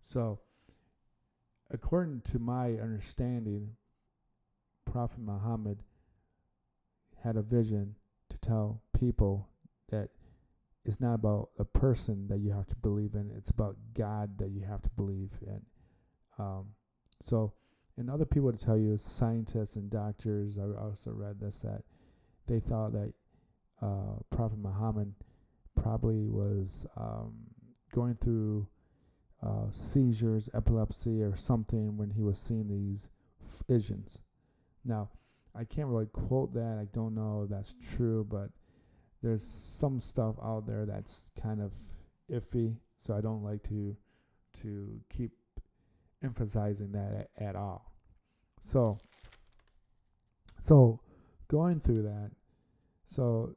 So, 0.00 0.38
according 1.70 2.22
to 2.32 2.38
my 2.38 2.74
understanding, 2.74 3.70
Prophet 4.84 5.20
Muhammad 5.20 5.78
had 7.22 7.36
a 7.36 7.42
vision 7.42 7.94
to 8.30 8.38
tell 8.38 8.82
people 8.98 9.48
that 9.90 10.10
it's 10.84 11.00
not 11.00 11.14
about 11.14 11.48
a 11.58 11.64
person 11.64 12.28
that 12.28 12.38
you 12.38 12.52
have 12.52 12.66
to 12.66 12.76
believe 12.76 13.14
in. 13.14 13.32
It's 13.36 13.50
about 13.50 13.76
God 13.94 14.38
that 14.38 14.50
you 14.50 14.62
have 14.62 14.82
to 14.82 14.90
believe 14.90 15.30
in. 15.42 15.62
Um, 16.38 16.66
so, 17.22 17.54
and 17.96 18.10
other 18.10 18.24
people 18.24 18.52
to 18.52 18.58
tell 18.58 18.76
you, 18.76 18.98
scientists 18.98 19.76
and 19.76 19.88
doctors, 19.90 20.58
I 20.58 20.62
also 20.80 21.10
read 21.12 21.40
this 21.40 21.60
that 21.60 21.82
they 22.46 22.60
thought 22.60 22.92
that 22.92 23.12
uh, 23.80 24.18
Prophet 24.30 24.58
Muhammad 24.58 25.14
probably 25.80 26.26
was 26.26 26.86
um, 26.96 27.34
going 27.92 28.16
through 28.16 28.66
uh, 29.44 29.66
seizures, 29.72 30.48
epilepsy, 30.54 31.22
or 31.22 31.36
something 31.36 31.96
when 31.96 32.10
he 32.10 32.22
was 32.22 32.38
seeing 32.38 32.68
these 32.68 33.10
visions. 33.68 34.20
Now, 34.84 35.10
I 35.54 35.64
can't 35.64 35.88
really 35.88 36.06
quote 36.06 36.52
that. 36.54 36.78
I 36.80 36.86
don't 36.92 37.14
know 37.14 37.42
if 37.44 37.50
that's 37.50 37.74
true, 37.94 38.26
but 38.28 38.50
there's 39.22 39.44
some 39.44 40.00
stuff 40.00 40.34
out 40.42 40.66
there 40.66 40.84
that's 40.84 41.30
kind 41.40 41.60
of 41.60 41.72
iffy, 42.30 42.76
so 42.98 43.14
I 43.14 43.20
don't 43.20 43.44
like 43.44 43.62
to 43.68 43.96
to 44.62 45.00
keep 45.10 45.32
emphasizing 46.24 46.92
that 46.92 47.28
at, 47.38 47.48
at 47.48 47.56
all. 47.56 47.92
So, 48.60 48.98
so 50.60 51.00
going 51.48 51.80
through 51.80 52.02
that, 52.02 52.30
so 53.04 53.54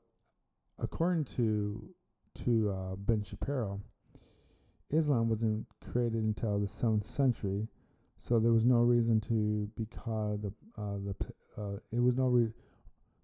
according 0.80 1.26
to 1.26 1.90
to 2.44 2.70
uh, 2.70 2.96
Ben 2.96 3.24
Shapiro, 3.24 3.82
Islam 4.92 5.30
wasn't 5.30 5.66
created 5.92 6.24
until 6.24 6.60
the 6.60 6.68
seventh 6.68 7.06
century, 7.06 7.68
so 8.18 8.40
there 8.40 8.52
was 8.52 8.66
no 8.66 8.82
reason 8.82 9.20
to 9.22 9.70
be 9.76 9.86
called 9.86 10.44
the 10.44 10.54
uh, 10.82 10.98
the 10.98 11.16
uh, 11.62 11.78
it 11.92 12.02
was 12.02 12.16
no 12.16 12.28
re- 12.28 12.54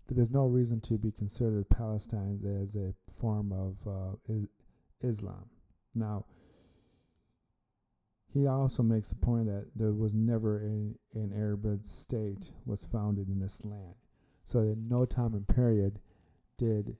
there's 0.09 0.31
no 0.31 0.45
reason 0.45 0.79
to 0.81 0.97
be 0.97 1.12
considered 1.12 1.69
Palestine 1.69 2.39
as 2.62 2.75
a 2.75 2.93
form 3.19 3.51
of 3.51 3.75
uh, 3.88 4.15
is- 4.33 4.47
Islam. 5.01 5.45
Now, 5.95 6.25
he 8.33 8.47
also 8.47 8.81
makes 8.81 9.09
the 9.09 9.15
point 9.15 9.45
that 9.45 9.67
there 9.75 9.93
was 9.93 10.15
never 10.15 10.57
an, 10.57 10.95
an 11.13 11.31
Arab 11.37 11.85
state 11.85 12.51
was 12.65 12.87
founded 12.87 13.27
in 13.27 13.39
this 13.39 13.63
land. 13.63 13.93
So 14.43 14.59
in 14.59 14.87
no 14.89 15.05
time 15.05 15.35
and 15.35 15.47
period 15.47 15.99
did 16.57 16.97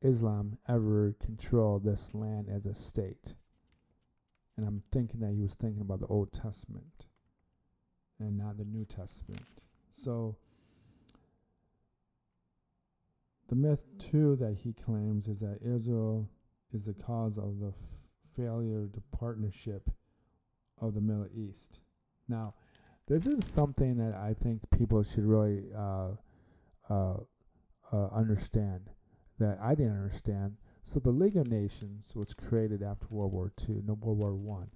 Islam 0.00 0.56
ever 0.68 1.16
control 1.18 1.80
this 1.80 2.14
land 2.14 2.48
as 2.48 2.66
a 2.66 2.74
state. 2.74 3.34
And 4.56 4.66
I'm 4.66 4.80
thinking 4.92 5.18
that 5.20 5.32
he 5.32 5.42
was 5.42 5.54
thinking 5.54 5.80
about 5.80 5.98
the 5.98 6.06
Old 6.06 6.32
Testament 6.32 7.06
and 8.20 8.38
not 8.38 8.58
the 8.58 8.64
New 8.64 8.84
Testament. 8.84 9.42
So 9.90 10.36
the 13.48 13.56
myth 13.56 13.84
too 13.98 14.36
that 14.36 14.54
he 14.54 14.72
claims 14.72 15.26
is 15.26 15.40
that 15.40 15.58
Israel 15.62 16.28
is 16.72 16.86
the 16.86 16.94
cause 16.94 17.38
of 17.38 17.58
the 17.58 17.68
f- 17.68 17.74
failure 18.36 18.88
to 18.92 19.00
partnership 19.10 19.90
of 20.80 20.94
the 20.94 21.00
Middle 21.00 21.28
East. 21.34 21.80
Now, 22.28 22.54
this 23.06 23.26
is 23.26 23.44
something 23.46 23.96
that 23.96 24.14
I 24.14 24.34
think 24.34 24.62
people 24.70 25.02
should 25.02 25.24
really 25.24 25.64
uh, 25.76 26.10
uh, 26.90 27.16
uh, 27.92 28.08
understand 28.14 28.90
that 29.38 29.58
I 29.62 29.74
didn't 29.74 29.96
understand. 29.96 30.56
So 30.82 31.00
the 31.00 31.10
League 31.10 31.36
of 31.36 31.48
Nations 31.48 32.12
was 32.14 32.34
created 32.34 32.82
after 32.82 33.06
World 33.10 33.32
War 33.32 33.52
II, 33.68 33.82
no 33.86 33.94
World 33.94 34.18
War 34.18 34.34
One, 34.34 34.68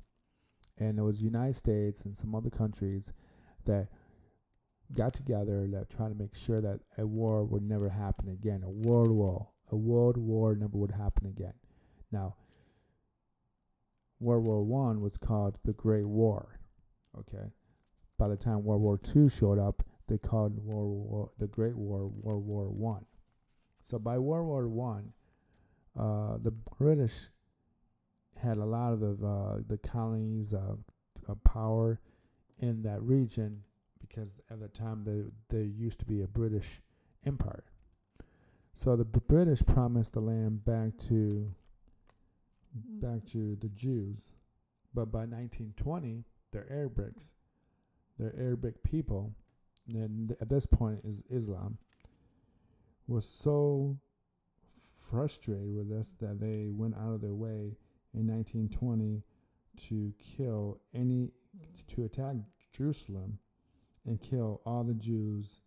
and 0.78 0.98
it 0.98 1.02
was 1.02 1.18
the 1.18 1.24
United 1.24 1.56
States 1.56 2.02
and 2.02 2.16
some 2.16 2.34
other 2.34 2.50
countries 2.50 3.12
that 3.64 3.88
got 4.94 5.14
together 5.14 5.66
that 5.68 5.88
tried 5.88 6.08
to 6.08 6.14
make 6.14 6.34
sure 6.34 6.60
that 6.60 6.80
a 6.98 7.06
war 7.06 7.44
would 7.44 7.62
never 7.62 7.88
happen 7.88 8.28
again. 8.28 8.62
A 8.62 8.70
world 8.70 9.10
war, 9.10 9.48
a 9.70 9.76
world 9.76 10.16
war 10.16 10.54
never 10.54 10.76
would 10.76 10.90
happen 10.90 11.26
again. 11.26 11.54
Now, 12.10 12.36
World 14.22 14.44
War 14.44 14.62
One 14.62 15.00
was 15.00 15.18
called 15.18 15.58
the 15.64 15.72
Great 15.72 16.06
War. 16.06 16.58
Okay, 17.18 17.50
by 18.18 18.28
the 18.28 18.36
time 18.36 18.64
World 18.64 18.80
War 18.80 18.98
Two 18.98 19.28
showed 19.28 19.58
up, 19.58 19.82
they 20.08 20.18
called 20.18 20.64
World 20.64 21.10
War 21.10 21.30
the 21.38 21.48
Great 21.48 21.76
War 21.76 22.08
World 22.08 22.46
War 22.46 22.68
One. 22.70 23.04
So 23.80 23.98
by 23.98 24.18
World 24.18 24.46
War 24.46 24.68
One, 24.68 25.12
uh, 25.98 26.38
the 26.42 26.52
British 26.52 27.28
had 28.36 28.56
a 28.56 28.64
lot 28.64 28.92
of 28.92 29.00
the 29.00 29.26
uh, 29.26 29.58
the 29.68 29.78
colonies 29.78 30.52
of, 30.52 30.78
of 31.28 31.42
power 31.44 32.00
in 32.58 32.82
that 32.82 33.02
region 33.02 33.62
because 34.00 34.32
at 34.50 34.60
the 34.60 34.68
time 34.68 35.02
there 35.04 35.24
there 35.48 35.66
used 35.66 35.98
to 35.98 36.06
be 36.06 36.22
a 36.22 36.26
British 36.26 36.80
empire. 37.26 37.64
So 38.74 38.96
the 38.96 39.04
British 39.04 39.62
promised 39.64 40.14
the 40.14 40.20
land 40.20 40.64
back 40.64 40.96
to 41.08 41.52
back 42.74 43.10
mm-hmm. 43.10 43.38
to 43.38 43.56
the 43.56 43.68
Jews, 43.68 44.32
but 44.94 45.10
by 45.10 45.20
1920, 45.20 46.24
their 46.52 46.64
Arabics, 46.64 47.32
their 48.18 48.34
Arabic 48.38 48.82
people, 48.82 49.34
and 49.88 50.34
at 50.40 50.48
this 50.48 50.66
point 50.66 51.00
is 51.04 51.22
Islam, 51.30 51.78
was 53.08 53.28
so 53.28 53.96
frustrated 55.10 55.74
with 55.74 55.88
this 55.88 56.14
that 56.20 56.40
they 56.40 56.68
went 56.70 56.94
out 56.94 57.14
of 57.14 57.20
their 57.20 57.34
way 57.34 57.76
in 58.14 58.26
1920 58.26 59.22
to 59.76 60.12
kill 60.18 60.80
any 60.94 61.30
to 61.88 62.04
attack 62.04 62.36
Jerusalem 62.72 63.38
and 64.06 64.20
kill 64.20 64.60
all 64.64 64.84
the 64.84 64.94
Jews 64.94 65.60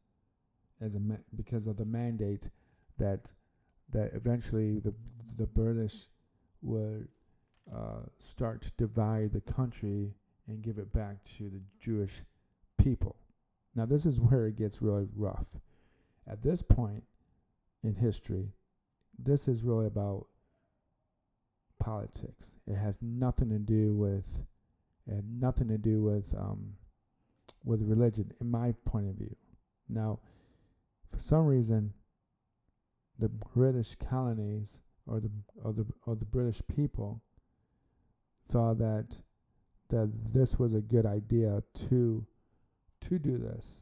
as 0.82 0.96
a 0.96 1.00
ma- 1.00 1.16
because 1.36 1.68
of 1.68 1.78
the 1.78 1.86
mandate 1.86 2.50
that 2.98 3.32
that 3.92 4.12
eventually 4.14 4.80
the 4.80 4.94
the 5.38 5.48
British 5.48 6.08
would 6.66 7.08
uh, 7.74 8.02
start 8.20 8.62
to 8.64 8.72
divide 8.78 9.32
the 9.32 9.42
country 9.42 10.14
and 10.48 10.62
give 10.62 10.78
it 10.78 10.92
back 10.94 11.24
to 11.38 11.50
the 11.50 11.62
Jewish 11.80 12.22
people. 12.78 13.16
Now 13.76 13.86
this 13.86 14.06
is 14.06 14.20
where 14.22 14.48
it 14.48 14.58
gets 14.58 14.82
really 14.82 15.08
rough. 15.16 15.48
At 16.28 16.42
this 16.42 16.62
point 16.62 17.04
in 17.84 17.96
history, 17.96 18.50
this 19.18 19.48
is 19.48 19.64
really 19.64 19.88
about 19.88 20.28
politics. 21.80 22.56
It 22.68 22.76
has 22.76 23.00
nothing 23.02 23.50
to 23.50 23.60
do 23.60 23.94
with 23.94 24.26
it 25.08 25.16
had 25.16 25.40
nothing 25.40 25.68
to 25.68 25.78
do 25.78 26.02
with 26.02 26.34
um, 26.36 26.74
with 27.64 27.82
religion, 27.82 28.32
in 28.42 28.50
my 28.50 28.74
point 28.86 29.08
of 29.08 29.16
view. 29.16 29.36
Now, 29.88 30.20
for 31.12 31.20
some 31.20 31.46
reason, 31.46 31.94
the 33.20 33.30
British 33.30 33.96
colonies 33.96 34.82
or 35.08 35.20
the 35.20 35.30
or 35.64 35.74
the 35.74 35.86
or 36.06 36.16
the 36.16 36.26
British 36.26 36.62
people 36.68 37.22
thought 38.50 38.78
that 38.80 39.20
that 39.90 40.12
this 40.34 40.58
was 40.58 40.74
a 40.74 40.82
good 40.82 41.06
idea 41.06 41.64
to 41.90 42.26
to 43.02 43.20
do 43.20 43.38
this. 43.38 43.82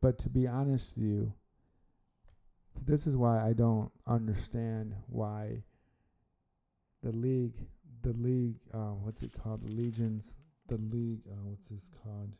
But 0.00 0.18
to 0.20 0.28
be 0.28 0.46
honest 0.46 0.92
with 0.96 1.04
you, 1.04 1.32
this 2.84 3.06
is 3.06 3.16
why 3.16 3.44
I 3.44 3.52
don't 3.52 3.90
understand 4.06 4.94
why 5.08 5.62
the 7.02 7.12
league 7.12 7.54
the 8.02 8.12
league 8.12 8.56
uh, 8.74 8.94
what's 9.02 9.22
it 9.22 9.32
called 9.42 9.66
the 9.66 9.74
legions 9.74 10.34
the 10.68 10.76
league 10.76 11.20
uh, 11.30 11.44
what's 11.44 11.68
this 11.68 11.90
called 12.02 12.32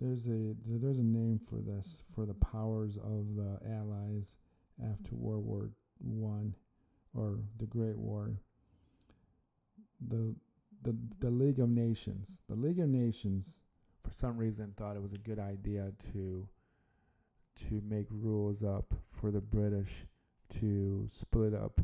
there's 0.00 0.26
a 0.28 0.54
there's 0.66 0.98
a 0.98 1.04
name 1.04 1.40
for 1.48 1.56
this 1.56 2.02
for 2.10 2.26
the 2.26 2.34
powers 2.34 2.96
of 2.96 3.36
the 3.36 3.58
allies 3.76 4.36
after 4.82 5.14
World 5.14 5.44
War 5.44 5.70
One 6.04 6.54
or 7.14 7.38
the 7.58 7.66
Great 7.66 7.98
War. 7.98 8.38
The 10.08 10.34
the 10.82 10.96
the 11.20 11.30
League 11.30 11.60
of 11.60 11.68
Nations. 11.68 12.40
The 12.48 12.54
League 12.54 12.80
of 12.80 12.88
Nations 12.88 13.60
for 14.02 14.12
some 14.12 14.36
reason 14.36 14.72
thought 14.76 14.96
it 14.96 15.02
was 15.02 15.14
a 15.14 15.18
good 15.18 15.38
idea 15.38 15.92
to 16.12 16.46
to 17.68 17.82
make 17.88 18.06
rules 18.10 18.62
up 18.62 18.92
for 19.06 19.30
the 19.30 19.40
British 19.40 20.06
to 20.50 21.04
split 21.08 21.54
up 21.54 21.80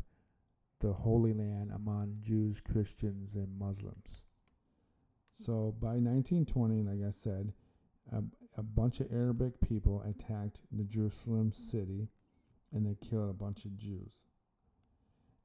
the 0.79 0.91
Holy 0.91 1.33
Land 1.33 1.71
among 1.73 2.17
Jews, 2.21 2.59
Christians, 2.59 3.35
and 3.35 3.57
Muslims. 3.57 4.23
So 5.31 5.75
by 5.79 5.93
1920, 5.93 6.83
like 6.83 7.07
I 7.07 7.11
said, 7.11 7.53
a, 8.11 8.21
a 8.57 8.63
bunch 8.63 8.99
of 8.99 9.11
Arabic 9.11 9.59
people 9.61 10.03
attacked 10.07 10.61
the 10.71 10.83
Jerusalem 10.83 11.51
city 11.51 12.09
and 12.73 12.85
they 12.85 12.95
killed 13.07 13.29
a 13.29 13.33
bunch 13.33 13.65
of 13.65 13.77
Jews. 13.77 14.13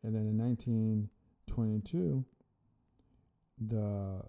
And 0.02 0.14
then 0.14 0.22
in 0.22 0.38
1922, 0.38 2.24
the 3.68 4.22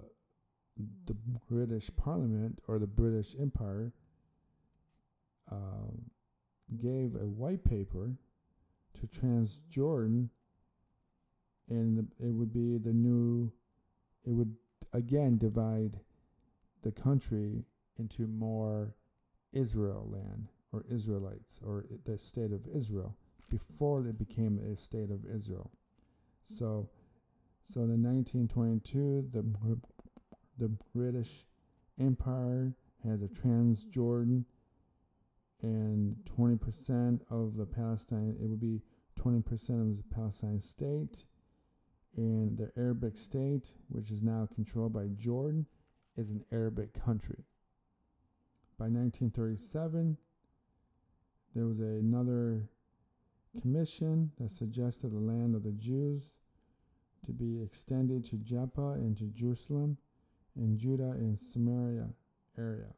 the 1.06 1.16
British 1.50 1.90
Parliament 1.96 2.60
or 2.68 2.78
the 2.78 2.88
British 2.88 3.36
Empire 3.40 3.92
uh, 5.52 5.92
gave 6.80 7.16
a 7.16 7.26
white 7.26 7.64
paper 7.64 8.16
to 8.94 9.08
Transjordan, 9.08 10.30
and 11.70 12.08
it 12.20 12.32
would 12.32 12.54
be 12.54 12.78
the 12.78 12.94
new. 12.94 13.52
It 14.26 14.32
would 14.32 14.56
again 14.94 15.38
divide 15.38 16.00
the 16.84 16.92
country 16.92 17.64
into 17.98 18.28
more 18.28 18.94
Israel 19.54 20.08
land 20.12 20.50
or 20.72 20.86
Israelites 20.90 21.60
or 21.66 21.86
the 22.06 22.18
state 22.18 22.52
of 22.52 22.68
Israel 22.74 23.16
before 23.50 24.06
it 24.08 24.18
became 24.18 24.60
a 24.60 24.76
state 24.76 25.10
of 25.10 25.26
Israel. 25.26 25.72
So, 26.44 26.90
so 27.64 27.82
in 27.82 28.04
1922, 28.04 29.30
the 29.32 29.80
the 30.58 30.70
British 30.94 31.46
Empire 32.00 32.74
has 33.04 33.22
a 33.22 33.28
Transjordan, 33.28 34.44
and 35.62 36.16
20% 36.26 37.20
of 37.30 37.56
the 37.56 37.66
Palestine. 37.66 38.36
It 38.42 38.48
would 38.48 38.60
be 38.60 38.82
20% 39.20 39.82
of 39.82 39.98
the 39.98 40.16
Palestine 40.16 40.60
state, 40.60 41.26
and 42.16 42.58
the 42.58 42.72
Arabic 42.78 43.18
state, 43.18 43.74
which 43.90 44.12
is 44.12 44.24
now 44.24 44.48
controlled 44.54 44.94
by 44.94 45.08
Jordan, 45.16 45.66
is 46.16 46.32
an 46.32 46.44
Arabic 46.52 46.94
country. 46.94 47.44
By 48.78 48.86
1937, 48.86 50.18
there 51.58 51.66
was 51.66 51.80
another 51.80 52.70
commission 53.60 54.32
that 54.40 54.52
suggested 54.52 55.12
the 55.12 55.20
land 55.20 55.56
of 55.56 55.64
the 55.64 55.72
Jews 55.72 56.36
to 57.26 57.32
be 57.32 57.62
extended 57.64 58.24
to 58.26 58.36
Joppa 58.38 58.92
and 58.92 59.18
to 59.18 59.24
Jerusalem, 59.26 59.98
and 60.56 60.78
Judah 60.78 61.12
and 61.12 61.40
Samaria 61.40 62.10
area. 62.58 62.94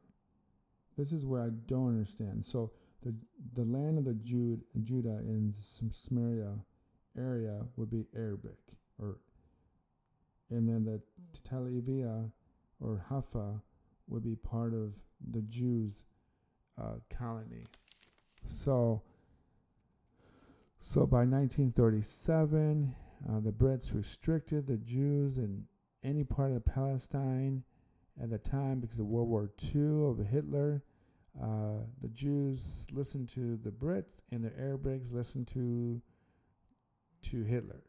This 0.98 1.12
is 1.12 1.24
where 1.26 1.42
I 1.42 1.48
don't 1.66 1.88
understand. 1.88 2.44
So 2.44 2.72
the 3.02 3.14
the 3.54 3.64
land 3.64 3.96
of 3.96 4.04
the 4.04 4.14
Jude, 4.14 4.60
Judah 4.82 5.18
and 5.20 5.54
Samaria 5.56 6.52
area 7.16 7.62
would 7.76 7.90
be 7.90 8.06
Arabic, 8.14 8.58
or 8.98 9.16
and 10.50 10.68
then 10.68 10.84
the 10.84 11.00
Tel 11.42 11.62
Aviv 11.62 12.30
or 12.78 13.04
Haifa 13.08 13.62
would 14.08 14.22
be 14.22 14.36
part 14.36 14.74
of 14.74 14.96
the 15.30 15.40
Jews' 15.42 16.04
uh, 16.78 16.96
colony. 17.08 17.66
So, 18.44 19.02
so 20.78 21.06
by 21.06 21.24
1937, 21.24 22.94
uh, 23.28 23.40
the 23.40 23.52
Brits 23.52 23.94
restricted 23.94 24.66
the 24.66 24.78
Jews 24.78 25.38
in 25.38 25.64
any 26.02 26.24
part 26.24 26.52
of 26.52 26.64
Palestine 26.64 27.62
at 28.22 28.30
the 28.30 28.38
time 28.38 28.80
because 28.80 28.98
of 28.98 29.06
World 29.06 29.28
War 29.28 29.50
II 29.74 30.06
of 30.06 30.26
Hitler. 30.26 30.82
Uh, 31.40 31.84
the 32.00 32.08
Jews 32.08 32.86
listened 32.92 33.28
to 33.30 33.56
the 33.62 33.70
Brits, 33.70 34.22
and 34.32 34.44
the 34.44 34.50
Arabics 34.50 35.12
listened 35.12 35.46
to 35.48 36.00
to 37.22 37.42
Hitler. 37.44 37.82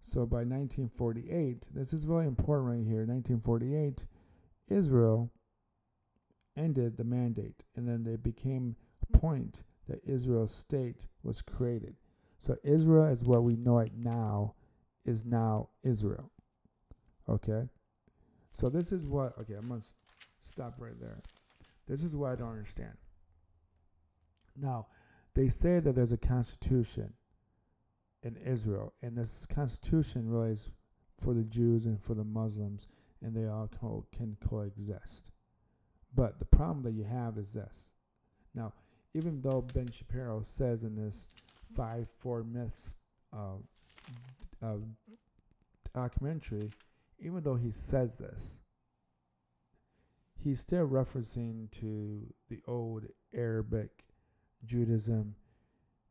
So 0.00 0.26
by 0.26 0.38
1948, 0.38 1.68
this 1.74 1.92
is 1.92 2.06
really 2.06 2.26
important 2.26 2.68
right 2.68 2.86
here. 2.86 3.04
1948, 3.06 4.06
Israel 4.68 5.30
ended 6.56 6.96
the 6.96 7.04
mandate, 7.04 7.64
and 7.76 7.86
then 7.86 8.06
it 8.12 8.22
became 8.22 8.76
point 9.12 9.64
that 9.88 10.00
Israel's 10.04 10.54
state 10.54 11.06
was 11.22 11.42
created. 11.42 11.96
So 12.38 12.56
Israel, 12.64 13.04
as 13.04 13.22
what 13.22 13.44
we 13.44 13.56
know 13.56 13.78
it 13.78 13.92
now, 13.94 14.54
is 15.04 15.24
now 15.24 15.68
Israel. 15.82 16.30
Okay. 17.28 17.68
So 18.52 18.68
this 18.68 18.92
is 18.92 19.06
what. 19.06 19.36
Okay, 19.40 19.54
I'm 19.54 19.68
gonna 19.68 19.80
st- 19.80 19.96
stop 20.40 20.74
right 20.78 20.98
there. 21.00 21.20
This 21.86 22.04
is 22.04 22.16
what 22.16 22.32
I 22.32 22.36
don't 22.36 22.50
understand. 22.50 22.96
Now, 24.56 24.86
they 25.34 25.48
say 25.48 25.80
that 25.80 25.94
there's 25.94 26.12
a 26.12 26.18
constitution 26.18 27.12
in 28.22 28.36
Israel, 28.36 28.92
and 29.02 29.16
this 29.16 29.46
constitution 29.46 30.28
really 30.28 30.52
is 30.52 30.68
for 31.18 31.34
the 31.34 31.44
Jews 31.44 31.86
and 31.86 32.00
for 32.00 32.14
the 32.14 32.24
Muslims, 32.24 32.88
and 33.22 33.34
they 33.34 33.46
all 33.46 33.68
co- 33.80 34.06
can 34.12 34.36
coexist. 34.46 35.30
But 36.14 36.38
the 36.38 36.44
problem 36.44 36.82
that 36.82 36.92
you 36.92 37.04
have 37.04 37.38
is 37.38 37.52
this. 37.52 37.94
Now, 38.54 38.72
even 39.14 39.40
though 39.42 39.64
Ben 39.74 39.90
Shapiro 39.90 40.42
says 40.42 40.84
in 40.84 40.94
this 40.94 41.28
five 41.74 42.08
four 42.18 42.42
myths 42.44 42.98
uh, 43.32 43.56
uh, 44.62 44.76
documentary, 45.94 46.70
even 47.18 47.42
though 47.42 47.56
he 47.56 47.70
says 47.70 48.18
this, 48.18 48.62
he's 50.38 50.60
still 50.60 50.86
referencing 50.86 51.70
to 51.72 52.22
the 52.48 52.60
old 52.66 53.04
Arabic 53.34 54.04
Judaism, 54.64 55.34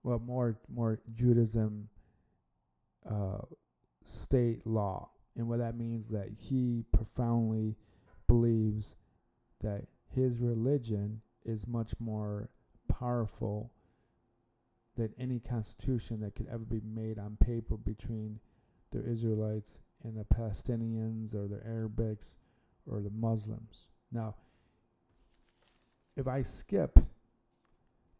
well, 0.04 0.20
more 0.20 0.58
more 0.74 1.00
Judaism 1.14 1.90
uh, 3.10 3.40
state 4.04 4.66
law, 4.66 5.10
and 5.38 5.48
what 5.48 5.60
that 5.60 5.78
means 5.78 6.10
that 6.10 6.30
he 6.38 6.84
profoundly 6.92 7.76
believes 8.28 8.96
that 9.62 9.84
his 10.14 10.40
religion 10.40 11.22
is 11.46 11.68
much 11.68 11.94
more 12.00 12.50
powerful 13.02 13.72
than 14.96 15.14
any 15.20 15.40
constitution 15.40 16.20
that 16.22 16.36
could 16.36 16.48
ever 16.48 16.64
be 16.64 16.82
made 16.86 17.18
on 17.18 17.38
paper 17.38 17.76
between 17.76 18.40
the 18.92 19.04
Israelites 19.10 19.80
and 20.04 20.16
the 20.18 20.26
Palestinians 20.26 21.34
or 21.34 21.48
the 21.48 21.62
Arabics 21.68 22.36
or 22.86 23.02
the 23.02 23.10
Muslims. 23.10 23.88
Now, 24.12 24.36
if 26.16 26.28
I 26.28 26.44
skip 26.44 27.00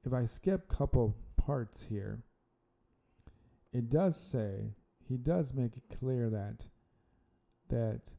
if 0.04 0.14
I 0.14 0.26
skip 0.26 0.64
a 0.72 0.76
couple 0.76 1.16
parts 1.38 1.84
here, 1.84 2.24
it 3.72 3.90
does 3.90 4.18
say 4.18 4.74
he 5.08 5.18
does 5.18 5.54
make 5.54 5.78
it 5.78 6.00
clear 6.00 6.30
that 6.30 6.66
that 7.70 8.14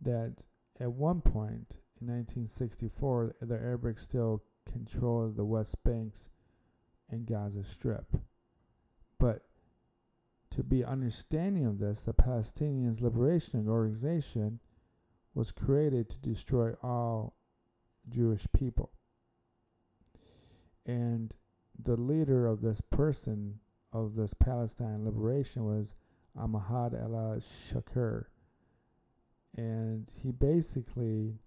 that 0.00 0.44
at 0.78 0.92
one 0.92 1.20
point 1.20 1.78
in 2.00 2.06
1964 2.08 3.36
the 3.40 3.54
Arabics 3.54 4.00
still 4.00 4.42
controlled 4.70 5.36
the 5.36 5.44
West 5.44 5.82
Banks 5.84 6.30
and 7.10 7.26
Gaza 7.26 7.64
Strip. 7.64 8.16
But 9.18 9.42
to 10.50 10.62
be 10.62 10.84
understanding 10.84 11.66
of 11.66 11.78
this, 11.78 12.02
the 12.02 12.14
Palestinians 12.14 13.00
Liberation 13.00 13.68
Organization 13.68 14.60
was 15.34 15.52
created 15.52 16.08
to 16.08 16.20
destroy 16.20 16.72
all 16.82 17.34
Jewish 18.08 18.46
people. 18.52 18.90
And 20.86 21.34
the 21.78 21.96
leader 21.96 22.46
of 22.46 22.60
this 22.60 22.80
person, 22.80 23.60
of 23.92 24.14
this 24.14 24.34
Palestine 24.34 25.04
liberation, 25.04 25.64
was 25.64 25.94
Ahmad 26.36 26.94
al 26.94 27.38
Shakur. 27.40 28.24
And 29.56 30.10
he 30.22 30.32
basically, 30.32 31.38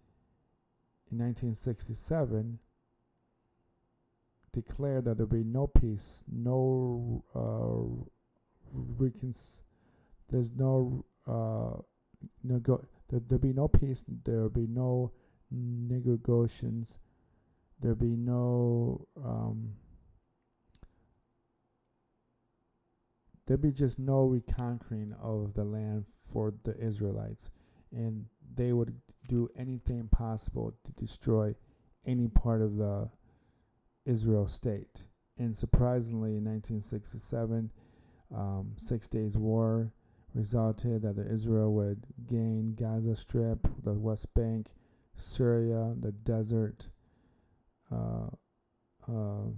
in 1.10 1.18
1967, 1.18 2.60
declared 4.54 5.06
that 5.06 5.18
there 5.18 5.26
will 5.26 5.38
be 5.38 5.44
no 5.44 5.68
peace, 5.68 6.24
no 6.32 7.24
uh, 7.36 8.06
recon- 8.74 9.34
there's 10.30 10.52
no 10.52 11.06
uh, 11.28 11.82
nego- 12.44 12.86
there, 13.10 13.22
there'll 13.28 13.42
be 13.42 13.54
no 13.54 13.68
peace, 13.68 14.06
there'll 14.24 14.50
be 14.50 14.68
no 14.68 15.12
negotiations, 15.52 17.00
there'll 17.80 17.96
be 17.96 18.16
no 18.16 19.08
um, 19.24 19.74
there'll 23.46 23.62
be 23.62 23.72
just 23.72 24.00
no 24.00 24.24
reconquering 24.24 25.14
of 25.22 25.54
the 25.54 25.64
land 25.64 26.06
for 26.26 26.54
the 26.64 26.78
Israelites, 26.78 27.52
and 27.92 28.26
they 28.56 28.72
would 28.72 28.96
do 29.28 29.50
anything 29.58 30.08
possible 30.10 30.74
to 30.86 30.92
destroy 30.94 31.54
any 32.06 32.28
part 32.28 32.62
of 32.62 32.78
the 32.78 33.10
Israel 34.06 34.48
state. 34.48 35.06
And 35.38 35.56
surprisingly, 35.56 36.38
in 36.38 36.46
1967, 36.46 37.72
um, 38.36 38.72
Six 38.78 39.10
Days 39.10 39.38
War 39.38 39.92
resulted 40.34 41.02
that 41.02 41.16
the 41.16 41.30
Israel 41.30 41.74
would 41.74 42.06
gain 42.28 42.76
Gaza 42.76 43.16
Strip, 43.16 43.68
the 43.84 43.94
West 43.94 44.34
Bank, 44.34 44.74
Syria, 45.16 45.94
the 46.00 46.12
desert, 46.12 46.90
uh, 47.92 48.28
uh, 49.12 49.50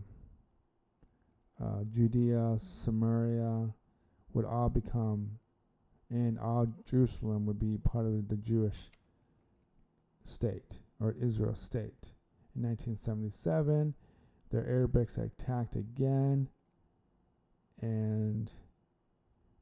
uh, 1.64 1.84
Judea, 1.92 2.56
Samaria 2.58 3.70
would 4.34 4.46
all 4.46 4.70
become, 4.70 5.30
and 6.10 6.40
all 6.40 6.68
Jerusalem 6.86 7.46
would 7.46 7.60
be 7.60 7.78
part 7.78 8.06
of 8.06 8.28
the 8.28 8.38
Jewish 8.38 8.90
state 10.24 10.80
or 11.00 11.16
Israel 11.22 11.56
state. 11.56 12.12
In 12.56 12.64
1977, 12.64 13.94
the 14.54 14.62
Arabics 14.62 15.18
attacked 15.18 15.76
again, 15.76 16.48
and 17.82 18.52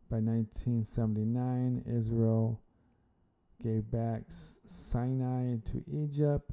by 0.09 0.17
1979, 0.17 1.85
Israel 1.87 2.61
gave 3.63 3.89
back 3.89 4.23
Sinai 4.27 5.55
to 5.63 5.81
Egypt 5.89 6.51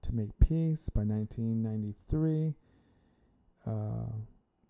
to 0.00 0.14
make 0.14 0.30
peace. 0.38 0.88
By 0.88 1.02
1993, 1.02 2.54
uh, 3.66 3.70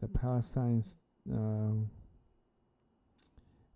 the 0.00 0.08
Palestinians 0.08 0.96
uh, 1.32 1.86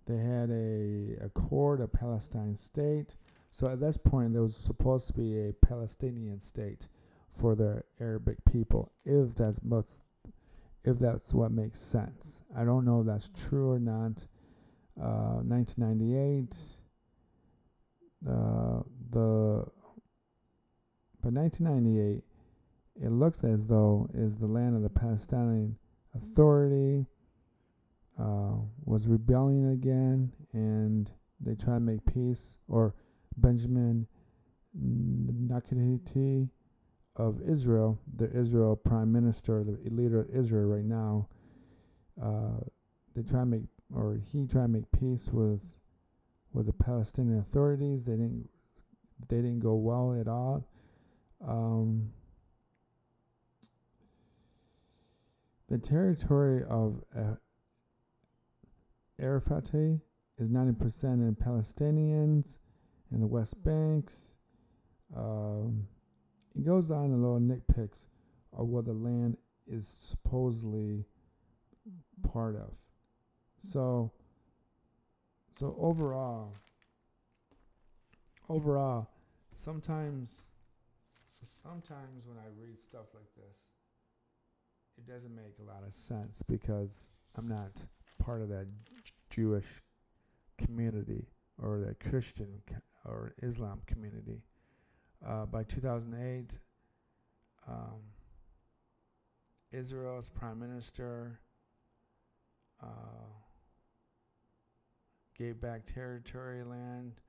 they 0.07 0.17
had 0.17 0.51
a 0.51 1.25
accord, 1.25 1.81
a 1.81 1.87
Palestine 1.87 2.57
state. 2.57 3.17
So 3.53 3.69
at 3.69 3.79
this 3.79 3.97
point, 3.97 4.33
there 4.33 4.43
was 4.43 4.57
supposed 4.57 5.07
to 5.09 5.13
be 5.13 5.39
a 5.49 5.53
Palestinian 5.53 6.41
state 6.41 6.89
for 7.41 7.55
the 7.55 7.83
Arabic 8.01 8.37
people, 8.45 8.93
if 9.05 9.35
that's 9.35 9.61
most, 9.63 10.01
if 10.85 10.99
that's 10.99 11.33
what 11.33 11.53
makes 11.53 11.81
sense. 11.81 12.43
I 12.57 12.65
don't 12.65 12.85
know 12.85 13.01
if 13.01 13.07
that's 13.07 13.31
true 13.35 13.73
or 13.73 13.79
not. 13.79 14.27
Uh, 15.01 15.41
1998, 15.45 16.55
uh, 18.29 18.83
the 19.11 19.65
but 21.23 21.33
1998, 21.33 22.23
it 23.05 23.11
looks 23.11 23.45
as 23.45 23.67
though 23.67 24.09
is 24.15 24.37
the 24.37 24.47
land 24.47 24.77
of 24.77 24.83
the 24.83 24.89
Palestinian 24.89 25.77
Authority 26.15 27.07
uh, 28.19 28.55
was 28.85 29.07
rebelling 29.07 29.71
again, 29.73 30.33
and 30.53 31.11
they 31.41 31.55
try 31.55 31.75
to 31.75 31.81
make 31.81 32.05
peace. 32.07 32.59
Or 32.69 32.95
Benjamin 33.37 34.07
Netanyahu 34.77 36.05
of 37.19 37.43
Israel, 37.43 37.99
the 38.17 38.31
Israel 38.31 38.77
prime 38.77 39.13
minister, 39.13 39.65
the 39.65 39.77
leader 39.91 40.21
of 40.21 40.31
Israel 40.31 40.67
right 40.67 40.85
now, 40.85 41.29
uh, 42.23 42.61
they 43.15 43.23
try 43.23 43.41
to 43.41 43.47
make, 43.47 43.63
or 43.95 44.19
he 44.25 44.47
try 44.47 44.63
to 44.63 44.69
make 44.69 44.91
peace 44.93 45.29
with 45.33 45.75
with 46.53 46.67
the 46.67 46.73
Palestinian 46.73 47.41
authorities. 47.41 48.05
They 48.05 48.13
didn't 48.13 48.49
they 49.29 49.37
didn't 49.37 49.61
go 49.61 49.75
well 49.75 50.19
at 50.19 50.29
all. 50.29 50.65
Um, 51.47 52.11
the 55.69 55.79
territory 55.79 56.63
of 56.69 57.03
uh, 57.17 57.35
Arafat 59.21 59.75
is 60.39 60.51
90% 60.51 61.05
in 61.05 61.37
Palestinians 61.37 62.59
in 63.13 63.21
the 63.21 63.27
West 63.27 63.63
Banks. 63.65 64.37
Um, 65.17 65.87
he 66.59 66.65
goes 66.65 66.91
on 66.91 67.13
a 67.13 67.17
little 67.17 67.39
nitpicks 67.39 68.09
of 68.53 68.67
what 68.67 68.85
the 68.85 68.93
land 68.93 69.37
is 69.69 69.87
supposedly 69.87 71.05
part 72.33 72.57
of. 72.57 72.77
So, 73.59 74.11
so 75.53 75.77
overall, 75.79 76.57
overall, 78.49 79.09
sometimes, 79.55 80.47
so 81.25 81.47
sometimes 81.63 82.27
when 82.27 82.39
I 82.39 82.49
read 82.61 82.81
stuff 82.83 83.07
like 83.15 83.33
this, 83.37 83.57
it 84.97 85.07
doesn't 85.07 85.37
make 85.37 85.55
a 85.61 85.63
lot 85.63 85.85
of 85.87 85.95
sense 85.95 86.43
because 86.43 87.09
I'm 87.37 87.47
not 87.47 87.87
part 88.19 88.43
of 88.43 88.49
that 88.49 88.67
Jewish 89.31 89.81
community 90.59 91.29
or 91.63 91.79
the 91.79 91.95
Christian 92.11 92.49
or 93.05 93.37
Islam 93.45 93.81
community. 93.87 94.43
Uh, 95.27 95.47
by 95.47 95.65
2008, 95.65 96.59
um, 97.69 97.75
Israel's 99.73 100.31
prime 100.31 100.59
minister 100.59 101.41
uh, 102.83 102.87
gave 105.37 105.61
back 105.61 105.85
territory 105.85 106.63
land 106.63 107.21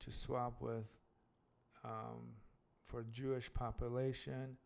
to 0.00 0.12
swap 0.12 0.60
with 0.60 0.96
um, 1.84 2.34
for 2.82 3.04
Jewish 3.12 3.52
population 3.52 4.56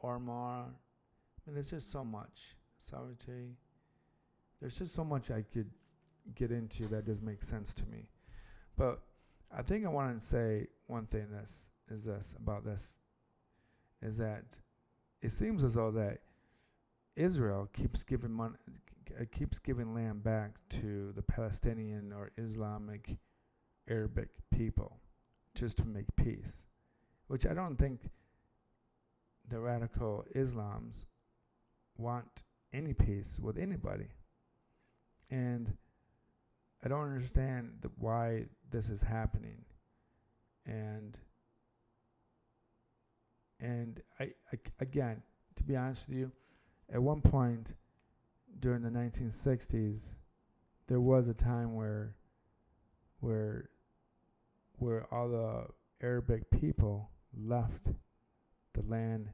or 0.00 0.18
more. 0.18 0.64
I 0.64 1.46
mean, 1.46 1.54
there's 1.54 1.70
just 1.70 1.92
so 1.92 2.04
much 2.04 2.56
sovereignty. 2.78 3.56
There's 4.60 4.78
just 4.78 4.94
so 4.94 5.04
much 5.04 5.30
I 5.30 5.42
could 5.52 5.70
get 6.34 6.50
into 6.50 6.86
that 6.88 7.04
doesn't 7.04 7.24
make 7.24 7.42
sense 7.42 7.74
to 7.74 7.86
me. 7.86 8.08
But 8.76 9.00
I 9.56 9.62
think 9.62 9.84
I 9.84 9.88
want 9.88 10.16
to 10.16 10.22
say 10.22 10.68
one 10.86 11.06
thing 11.06 11.26
this 11.30 11.70
is 11.90 12.04
this 12.04 12.34
about 12.38 12.64
this 12.64 12.98
is 14.02 14.18
that 14.18 14.58
it 15.22 15.30
seems 15.30 15.64
as 15.64 15.74
though 15.74 15.90
that 15.90 16.18
Israel 17.16 17.68
keeps 17.72 18.02
giving 18.02 18.32
money, 18.32 18.56
uh, 19.18 19.24
keeps 19.30 19.58
giving 19.58 19.94
land 19.94 20.22
back 20.22 20.56
to 20.68 21.12
the 21.14 21.22
Palestinian 21.22 22.12
or 22.12 22.30
Islamic 22.36 23.16
Arabic 23.88 24.28
people 24.50 24.98
just 25.54 25.78
to 25.78 25.86
make 25.86 26.06
peace, 26.16 26.66
which 27.28 27.46
I 27.46 27.54
don't 27.54 27.76
think 27.76 28.00
the 29.48 29.60
radical 29.60 30.24
Islams 30.34 31.06
want 31.96 32.44
any 32.72 32.92
peace 32.92 33.38
with 33.40 33.58
anybody. 33.58 34.08
And 35.30 35.72
I 36.84 36.88
don't 36.88 37.04
understand 37.04 37.78
the, 37.80 37.90
why 37.98 38.44
this 38.70 38.90
is 38.90 39.02
happening. 39.02 39.64
And 40.66 41.18
and 43.64 44.02
I, 44.20 44.24
I 44.52 44.58
again, 44.80 45.22
to 45.56 45.64
be 45.64 45.76
honest 45.76 46.08
with 46.08 46.18
you, 46.18 46.32
at 46.92 47.02
one 47.02 47.22
point 47.22 47.74
during 48.60 48.82
the 48.82 48.90
1960s, 48.90 50.14
there 50.86 51.00
was 51.00 51.28
a 51.28 51.34
time 51.34 51.74
where 51.74 52.14
where 53.20 53.70
where 54.78 55.06
all 55.12 55.28
the 55.28 55.66
Arabic 56.04 56.50
people 56.50 57.10
left 57.36 57.88
the 58.74 58.82
land 58.82 59.30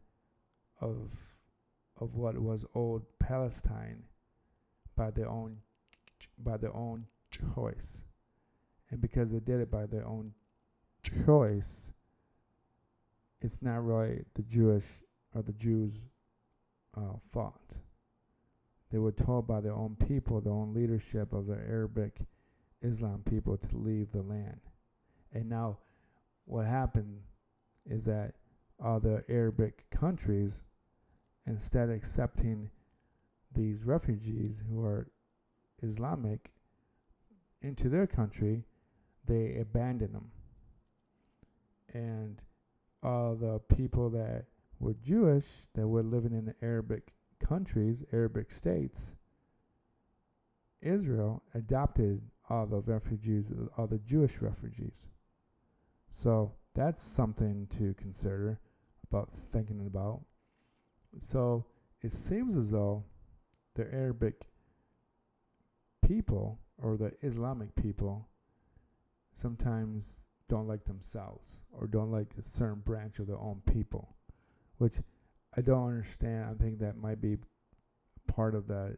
of 0.80 1.12
of 2.00 2.14
what 2.14 2.38
was 2.38 2.64
old 2.74 3.02
Palestine 3.18 4.04
by 4.96 5.10
their 5.10 5.28
own 5.28 5.56
by 6.38 6.56
their 6.56 6.74
own 6.74 7.06
choice. 7.30 8.04
And 8.90 9.00
because 9.00 9.30
they 9.30 9.40
did 9.40 9.60
it 9.60 9.70
by 9.70 9.86
their 9.86 10.06
own 10.06 10.34
choice, 11.26 11.92
it's 13.40 13.62
not 13.62 13.84
really 13.84 14.24
the 14.34 14.42
Jewish 14.42 14.86
or 15.34 15.42
the 15.42 15.52
Jews' 15.52 16.06
uh, 16.96 17.18
fault. 17.26 17.78
They 18.90 18.98
were 18.98 19.12
told 19.12 19.46
by 19.46 19.60
their 19.60 19.74
own 19.74 19.96
people, 19.96 20.40
their 20.40 20.52
own 20.52 20.74
leadership 20.74 21.32
of 21.32 21.46
the 21.46 21.54
Arabic 21.54 22.20
Islam 22.82 23.22
people 23.28 23.56
to 23.56 23.76
leave 23.76 24.10
the 24.10 24.22
land. 24.22 24.60
And 25.32 25.48
now, 25.48 25.78
what 26.46 26.66
happened 26.66 27.20
is 27.86 28.04
that 28.06 28.34
other 28.84 29.24
Arabic 29.28 29.84
countries, 29.90 30.62
instead 31.46 31.90
of 31.90 31.94
accepting 31.94 32.70
these 33.54 33.84
refugees 33.84 34.64
who 34.68 34.84
are 34.84 35.08
Islamic 35.82 36.50
into 37.62 37.88
their 37.88 38.06
country, 38.06 38.64
they 39.26 39.58
abandon 39.60 40.12
them. 40.12 40.30
And 41.92 42.42
all 43.02 43.34
the 43.34 43.58
people 43.74 44.10
that 44.10 44.44
were 44.78 44.94
Jewish, 44.94 45.46
that 45.74 45.86
were 45.86 46.02
living 46.02 46.32
in 46.32 46.46
the 46.46 46.54
Arabic 46.62 47.12
countries, 47.38 48.04
Arabic 48.12 48.50
states, 48.50 49.14
Israel 50.82 51.42
adopted 51.54 52.22
all 52.48 52.66
the 52.66 52.80
refugees, 52.80 53.52
all 53.76 53.86
the 53.86 53.98
Jewish 53.98 54.40
refugees. 54.40 55.06
So 56.08 56.54
that's 56.74 57.02
something 57.02 57.66
to 57.78 57.94
consider 57.94 58.60
about 59.08 59.30
thinking 59.52 59.86
about. 59.86 60.22
So 61.18 61.66
it 62.02 62.12
seems 62.12 62.56
as 62.56 62.70
though 62.70 63.04
the 63.74 63.92
Arabic 63.92 64.46
people 66.06 66.58
or 66.78 66.96
the 66.96 67.12
Islamic 67.22 67.74
people 67.74 68.28
sometimes 69.34 70.24
don't 70.50 70.66
like 70.66 70.84
themselves 70.84 71.62
or 71.72 71.86
don't 71.86 72.10
like 72.10 72.26
a 72.38 72.42
certain 72.42 72.80
branch 72.80 73.20
of 73.20 73.28
their 73.28 73.38
own 73.38 73.62
people, 73.72 74.16
which 74.78 74.98
I 75.56 75.60
don't 75.60 75.86
understand. 75.86 76.44
I 76.50 76.60
think 76.60 76.80
that 76.80 76.98
might 76.98 77.20
be 77.20 77.38
part 78.26 78.54
of 78.54 78.66
the 78.66 78.96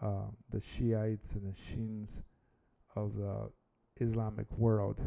uh, 0.00 0.28
the 0.50 0.60
Shiites 0.60 1.34
and 1.34 1.50
the 1.50 1.58
Shins 1.58 2.22
of 2.94 3.16
the 3.16 3.50
Islamic 4.00 4.46
world. 4.56 5.00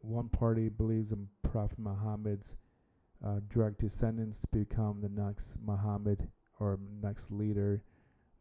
One 0.00 0.28
party 0.28 0.68
believes 0.68 1.12
in 1.12 1.28
Prophet 1.42 1.78
Muhammad's 1.78 2.56
uh, 3.24 3.40
direct 3.48 3.78
descendants 3.78 4.40
to 4.40 4.48
become 4.48 5.00
the 5.00 5.08
next 5.08 5.56
Muhammad 5.64 6.28
or 6.60 6.78
next 7.02 7.30
leader. 7.30 7.82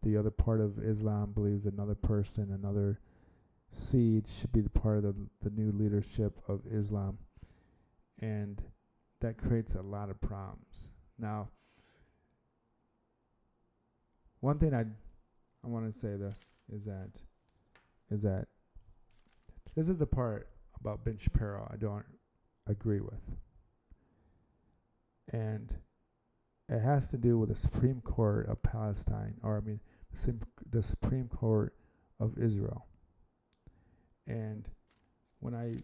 The 0.01 0.17
other 0.17 0.31
part 0.31 0.61
of 0.61 0.79
Islam 0.79 1.31
believes 1.31 1.65
another 1.65 1.95
person, 1.95 2.51
another 2.51 2.99
seed 3.71 4.27
should 4.27 4.51
be 4.51 4.61
the 4.61 4.69
part 4.69 4.97
of 4.97 5.03
the, 5.03 5.49
the 5.49 5.49
new 5.49 5.71
leadership 5.71 6.39
of 6.47 6.61
Islam. 6.71 7.17
And 8.19 8.61
that 9.21 9.37
creates 9.37 9.75
a 9.75 9.81
lot 9.81 10.09
of 10.09 10.19
problems. 10.21 10.89
Now, 11.19 11.49
one 14.39 14.59
thing 14.59 14.73
I 14.73 14.85
I 15.63 15.67
want 15.67 15.91
to 15.91 15.99
say 15.99 16.15
this 16.15 16.53
is 16.71 16.85
that 16.85 17.09
is 18.09 18.21
that 18.21 18.47
this 19.75 19.89
is 19.89 19.97
the 19.97 20.05
part 20.05 20.49
about 20.79 21.03
Ben 21.03 21.17
Shapiro 21.17 21.67
I 21.71 21.77
don't 21.77 22.05
agree 22.67 23.01
with. 23.01 23.21
And 25.33 25.75
it 26.69 26.79
has 26.79 27.09
to 27.11 27.17
do 27.17 27.37
with 27.37 27.49
the 27.49 27.55
Supreme 27.55 28.01
Court 28.01 28.47
of 28.47 28.61
Palestine, 28.61 29.35
or 29.41 29.57
I 29.57 29.61
mean, 29.61 29.79
the, 30.11 30.35
the 30.69 30.83
Supreme 30.83 31.27
Court 31.27 31.73
of 32.19 32.37
Israel. 32.37 32.86
And 34.27 34.67
when 35.39 35.55
I, 35.55 35.77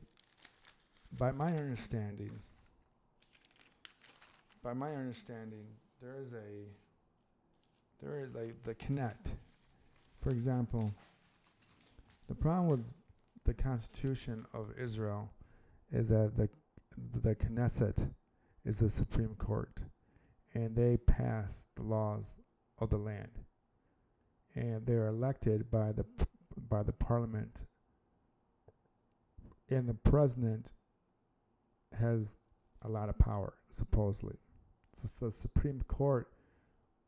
by 1.17 1.31
my 1.31 1.55
understanding, 1.55 2.31
by 4.63 4.73
my 4.73 4.93
understanding, 4.95 5.65
there 6.01 6.15
is 6.21 6.33
a, 6.33 6.65
there 8.03 8.19
is 8.19 8.35
a, 8.35 8.51
the 8.63 8.75
Knesset. 8.75 9.33
For 10.19 10.29
example, 10.29 10.93
the 12.27 12.35
problem 12.35 12.67
with 12.67 12.85
the 13.45 13.53
Constitution 13.53 14.45
of 14.53 14.73
Israel 14.79 15.29
is 15.91 16.09
that 16.09 16.35
the, 16.35 16.49
the 17.19 17.35
Knesset 17.35 18.07
is 18.65 18.79
the 18.79 18.89
Supreme 18.89 19.35
Court, 19.35 19.83
and 20.53 20.75
they 20.75 20.97
pass 20.97 21.65
the 21.75 21.83
laws 21.83 22.35
of 22.79 22.89
the 22.89 22.97
land, 22.97 23.39
and 24.55 24.85
they 24.85 24.93
are 24.93 25.07
elected 25.07 25.69
by 25.69 25.91
the 25.91 26.05
by 26.69 26.83
the 26.83 26.93
Parliament 26.93 27.65
and 29.73 29.87
the 29.87 29.93
president 29.93 30.73
has 31.99 32.37
a 32.81 32.89
lot 32.89 33.09
of 33.09 33.17
power, 33.17 33.53
supposedly. 33.69 34.35
So 34.93 35.25
the 35.25 35.31
Supreme 35.31 35.81
Court 35.87 36.29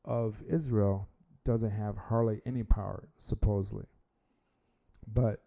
of 0.03 0.43
Israel 0.49 1.09
doesn't 1.43 1.71
have 1.71 1.97
hardly 1.97 2.41
any 2.45 2.63
power, 2.63 3.07
supposedly. 3.17 3.85
But 5.07 5.43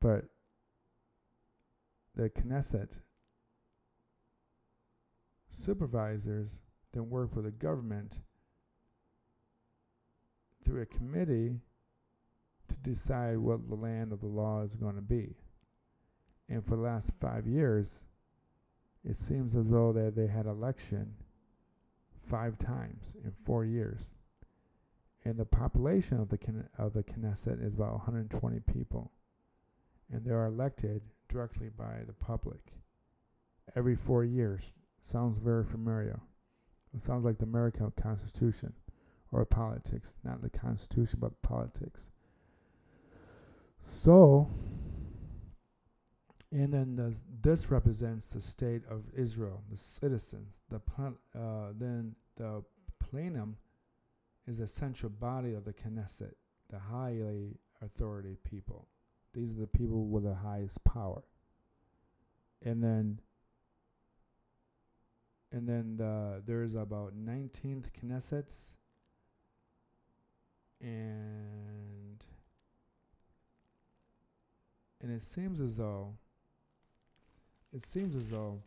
but 0.00 0.26
the 2.14 2.28
Knesset 2.28 2.98
supervisors 5.48 6.60
then 6.92 7.08
work 7.08 7.34
with 7.34 7.46
the 7.46 7.50
government 7.50 8.20
through 10.64 10.82
a 10.82 10.86
committee 10.86 11.60
to 12.68 12.76
decide 12.78 13.38
what 13.38 13.68
the 13.68 13.74
land 13.74 14.12
of 14.12 14.20
the 14.20 14.26
law 14.26 14.62
is 14.62 14.76
going 14.76 14.96
to 14.96 15.02
be. 15.02 15.34
And 16.48 16.64
for 16.64 16.76
the 16.76 16.82
last 16.82 17.12
five 17.20 17.46
years, 17.46 18.04
it 19.04 19.16
seems 19.16 19.54
as 19.54 19.70
though 19.70 19.92
that 19.92 20.14
they 20.16 20.26
had 20.26 20.46
election 20.46 21.14
five 22.22 22.58
times 22.58 23.14
in 23.22 23.32
four 23.44 23.64
years. 23.64 24.10
And 25.24 25.38
the 25.38 25.44
population 25.44 26.20
of 26.20 26.28
the 26.28 26.38
of 26.78 26.92
the 26.92 27.02
Knesset 27.02 27.64
is 27.64 27.74
about 27.74 27.92
120 27.92 28.60
people, 28.60 29.10
and 30.12 30.24
they 30.24 30.32
are 30.32 30.46
elected 30.46 31.00
directly 31.28 31.70
by 31.70 32.00
the 32.06 32.12
public 32.12 32.60
every 33.74 33.96
four 33.96 34.24
years. 34.24 34.78
Sounds 35.00 35.38
very 35.38 35.64
familiar. 35.64 36.20
It 36.94 37.00
sounds 37.00 37.24
like 37.24 37.38
the 37.38 37.44
American 37.44 37.90
Constitution 38.00 38.72
or 39.32 39.44
politics, 39.44 40.14
not 40.24 40.42
the 40.42 40.50
Constitution, 40.50 41.18
but 41.20 41.40
politics. 41.42 42.10
So, 43.80 44.48
and 46.54 46.72
then 46.72 46.94
the, 46.94 47.16
this 47.42 47.68
represents 47.68 48.26
the 48.26 48.40
state 48.40 48.82
of 48.88 49.02
Israel, 49.12 49.64
the 49.72 49.76
citizens. 49.76 50.54
The 50.70 50.80
uh, 51.36 51.72
then 51.76 52.14
the 52.36 52.62
plenum 53.00 53.56
is 54.46 54.58
the 54.58 54.68
central 54.68 55.10
body 55.10 55.52
of 55.52 55.64
the 55.64 55.72
Knesset, 55.72 56.34
the 56.70 56.78
highly 56.78 57.58
authority 57.82 58.36
people. 58.44 58.86
These 59.32 59.50
are 59.50 59.62
the 59.62 59.66
people 59.66 60.06
with 60.06 60.22
the 60.22 60.36
highest 60.36 60.84
power. 60.84 61.24
And 62.64 62.84
then 62.84 63.18
and 65.50 65.68
then 65.68 65.96
the, 65.96 66.40
there's 66.46 66.76
about 66.76 67.14
19th 67.16 67.86
Knessets 68.04 68.74
and 70.80 72.22
and 75.00 75.10
it 75.12 75.22
seems 75.22 75.60
as 75.60 75.76
though 75.76 76.14
it 77.74 77.84
seems 77.84 78.14
as 78.14 78.30
though 78.30 78.62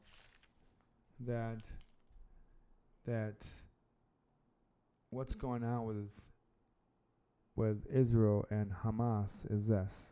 that 1.21 1.65
that 3.05 3.45
what's 5.09 5.33
going 5.33 5.63
on 5.63 5.85
with 5.85 6.29
with 7.55 7.87
Israel 7.91 8.45
and 8.51 8.71
Hamas 8.83 9.49
is 9.51 9.67
this 9.67 10.11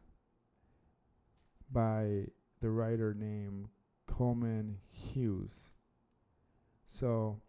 by 1.69 2.23
the 2.61 2.69
writer 2.69 3.13
named 3.13 3.67
Coleman 4.07 4.77
Hughes. 4.89 5.69
So, 6.87 7.41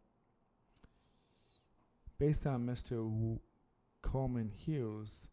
based 2.18 2.46
on 2.46 2.66
Mr. 2.66 2.90
W- 2.90 3.38
Coleman 4.02 4.50
Hughes, 4.50 5.28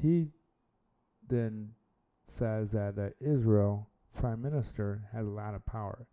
he 0.00 0.28
then 1.28 1.74
says 2.24 2.72
that 2.72 2.96
the 2.96 3.12
Israel 3.20 3.90
prime 4.14 4.42
minister 4.42 5.08
has 5.12 5.26
a 5.26 5.30
lot 5.30 5.54
of 5.54 5.64
power, 5.66 6.06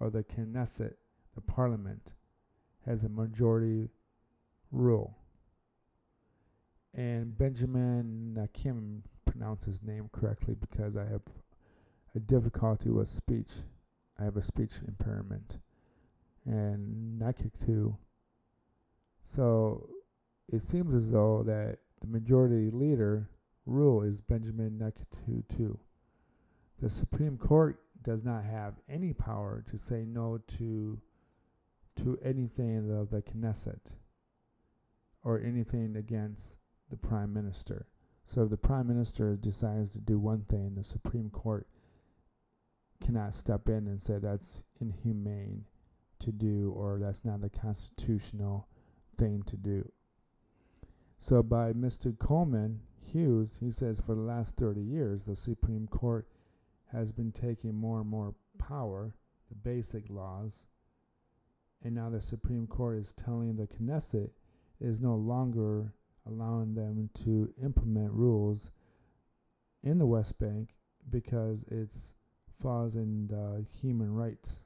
or 0.00 0.10
the 0.10 0.24
Knesset, 0.24 0.94
the 1.34 1.40
parliament, 1.40 2.14
has 2.84 3.02
a 3.02 3.08
majority 3.08 3.90
rule. 4.70 5.18
And 6.94 7.36
Benjamin, 7.36 8.38
I 8.42 8.46
can't 8.46 9.04
pronounce 9.24 9.64
his 9.66 9.82
name 9.82 10.08
correctly 10.12 10.54
because 10.58 10.96
I 10.96 11.04
have 11.04 11.22
a 12.14 12.20
difficulty 12.20 12.88
with 12.88 13.08
speech. 13.08 13.50
I 14.18 14.24
have 14.24 14.36
a 14.36 14.42
speech 14.42 14.80
impairment. 14.86 15.58
And 16.46 17.20
Nakik 17.20 17.52
too. 17.64 17.98
So 19.22 19.90
it 20.48 20.62
seems 20.62 20.94
as 20.94 21.10
though 21.10 21.42
that 21.44 21.78
the 22.00 22.06
majority 22.06 22.70
leader 22.70 23.28
rule 23.66 24.02
is 24.02 24.20
Benjamin 24.20 24.78
Netanyahu. 24.78 25.78
The 26.80 26.90
Supreme 26.90 27.38
Court 27.38 27.80
does 28.02 28.22
not 28.22 28.44
have 28.44 28.74
any 28.88 29.12
power 29.12 29.64
to 29.70 29.78
say 29.78 30.04
no 30.06 30.38
to 30.58 31.00
to 31.96 32.18
anything 32.22 32.90
of 32.94 33.08
the 33.10 33.22
Knesset 33.22 33.94
or 35.24 35.40
anything 35.40 35.96
against 35.96 36.56
the 36.90 36.96
Prime 36.96 37.32
Minister. 37.32 37.86
So 38.26 38.42
if 38.42 38.50
the 38.50 38.56
Prime 38.58 38.86
Minister 38.86 39.36
decides 39.36 39.92
to 39.92 39.98
do 39.98 40.18
one 40.18 40.42
thing, 40.42 40.74
the 40.74 40.84
Supreme 40.84 41.30
Court 41.30 41.66
cannot 43.02 43.34
step 43.34 43.68
in 43.68 43.86
and 43.86 44.00
say 44.00 44.18
that's 44.18 44.62
inhumane 44.80 45.64
to 46.18 46.32
do 46.32 46.72
or 46.76 46.98
that's 46.98 47.24
not 47.24 47.40
the 47.40 47.50
constitutional 47.50 48.68
thing 49.16 49.42
to 49.44 49.56
do. 49.56 49.90
So 51.18 51.42
by 51.42 51.72
Mr. 51.72 52.16
Coleman 52.18 52.80
Hughes, 53.00 53.58
he 53.60 53.70
says 53.70 54.00
for 54.00 54.14
the 54.14 54.20
last 54.20 54.56
30 54.56 54.80
years, 54.82 55.24
the 55.24 55.36
Supreme 55.36 55.86
Court 55.86 56.26
has 56.92 57.12
been 57.12 57.32
taking 57.32 57.74
more 57.74 58.00
and 58.00 58.08
more 58.08 58.34
power, 58.58 59.14
the 59.48 59.54
basic 59.54 60.08
laws, 60.08 60.66
and 61.82 61.94
now 61.94 62.10
the 62.10 62.20
Supreme 62.20 62.66
Court 62.66 62.98
is 62.98 63.12
telling 63.12 63.56
the 63.56 63.66
Knesset 63.66 64.30
is 64.80 65.00
no 65.00 65.14
longer 65.14 65.92
allowing 66.26 66.74
them 66.74 67.10
to 67.14 67.52
implement 67.62 68.12
rules 68.12 68.70
in 69.82 69.98
the 69.98 70.06
West 70.06 70.38
Bank 70.38 70.74
because 71.10 71.64
it's 71.70 72.14
falls 72.60 72.96
in 72.96 73.26
the 73.28 73.64
human 73.80 74.12
rights 74.12 74.62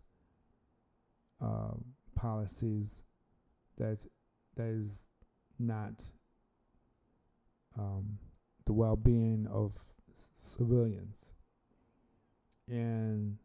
uh, 1.42 1.72
policies 2.14 3.02
that's 3.76 4.06
that 4.56 4.68
is 4.68 5.04
not 5.58 6.02
um, 7.78 8.18
the 8.66 8.72
well-being 8.72 9.46
of 9.50 9.74
civilians 10.34 11.32
and 12.70 13.36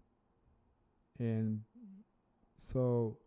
and 1.19 1.61
so 2.57 3.17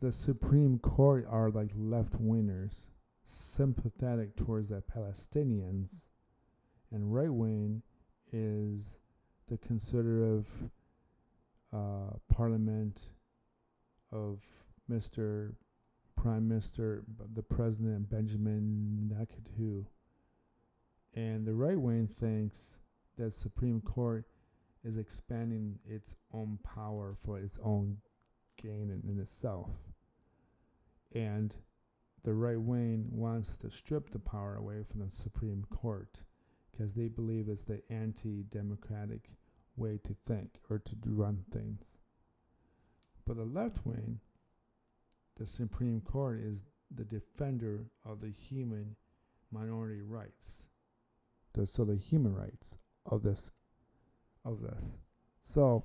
the 0.00 0.12
Supreme 0.12 0.78
Court 0.78 1.26
are 1.28 1.50
like 1.50 1.70
left 1.74 2.12
wingers, 2.22 2.88
sympathetic 3.22 4.36
towards 4.36 4.68
the 4.68 4.82
Palestinians, 4.82 6.08
and 6.92 7.12
right 7.12 7.32
wing 7.32 7.82
is 8.32 8.98
the 9.48 9.58
conservative 9.58 10.50
uh, 11.72 12.10
parliament 12.32 13.10
of 14.12 14.40
Mr. 14.90 15.54
Prime 16.16 16.48
Minister, 16.48 17.04
the 17.34 17.42
President 17.42 18.08
Benjamin 18.08 19.10
Netanyahu. 19.12 19.86
And 21.14 21.46
the 21.46 21.54
right 21.54 21.80
wing 21.80 22.06
thinks 22.06 22.80
that 23.16 23.32
Supreme 23.32 23.80
Court 23.80 24.26
is 24.86 24.96
expanding 24.96 25.78
its 25.84 26.14
own 26.32 26.58
power 26.62 27.16
for 27.18 27.38
its 27.38 27.58
own 27.62 27.98
gain 28.62 28.90
in, 28.90 29.10
in 29.10 29.18
itself. 29.18 29.70
And 31.12 31.54
the 32.22 32.34
right 32.34 32.60
wing 32.60 33.08
wants 33.10 33.56
to 33.58 33.70
strip 33.70 34.10
the 34.10 34.18
power 34.18 34.54
away 34.56 34.84
from 34.88 35.00
the 35.00 35.10
Supreme 35.10 35.64
Court 35.70 36.22
because 36.70 36.92
they 36.92 37.08
believe 37.08 37.48
it's 37.48 37.64
the 37.64 37.82
anti 37.90 38.44
democratic 38.44 39.30
way 39.76 39.98
to 40.04 40.14
think 40.26 40.58
or 40.70 40.78
to 40.78 40.96
run 41.06 41.44
things. 41.50 41.98
But 43.26 43.36
the 43.36 43.44
left 43.44 43.84
wing, 43.84 44.20
the 45.36 45.46
Supreme 45.46 46.00
Court, 46.00 46.40
is 46.40 46.64
the 46.94 47.04
defender 47.04 47.86
of 48.04 48.20
the 48.20 48.30
human 48.30 48.94
minority 49.50 50.02
rights. 50.02 50.66
The, 51.54 51.66
so 51.66 51.84
the 51.84 51.96
human 51.96 52.34
rights 52.34 52.78
of 53.04 53.22
this 53.22 53.50
of 54.46 54.62
this. 54.62 54.96
So 55.42 55.84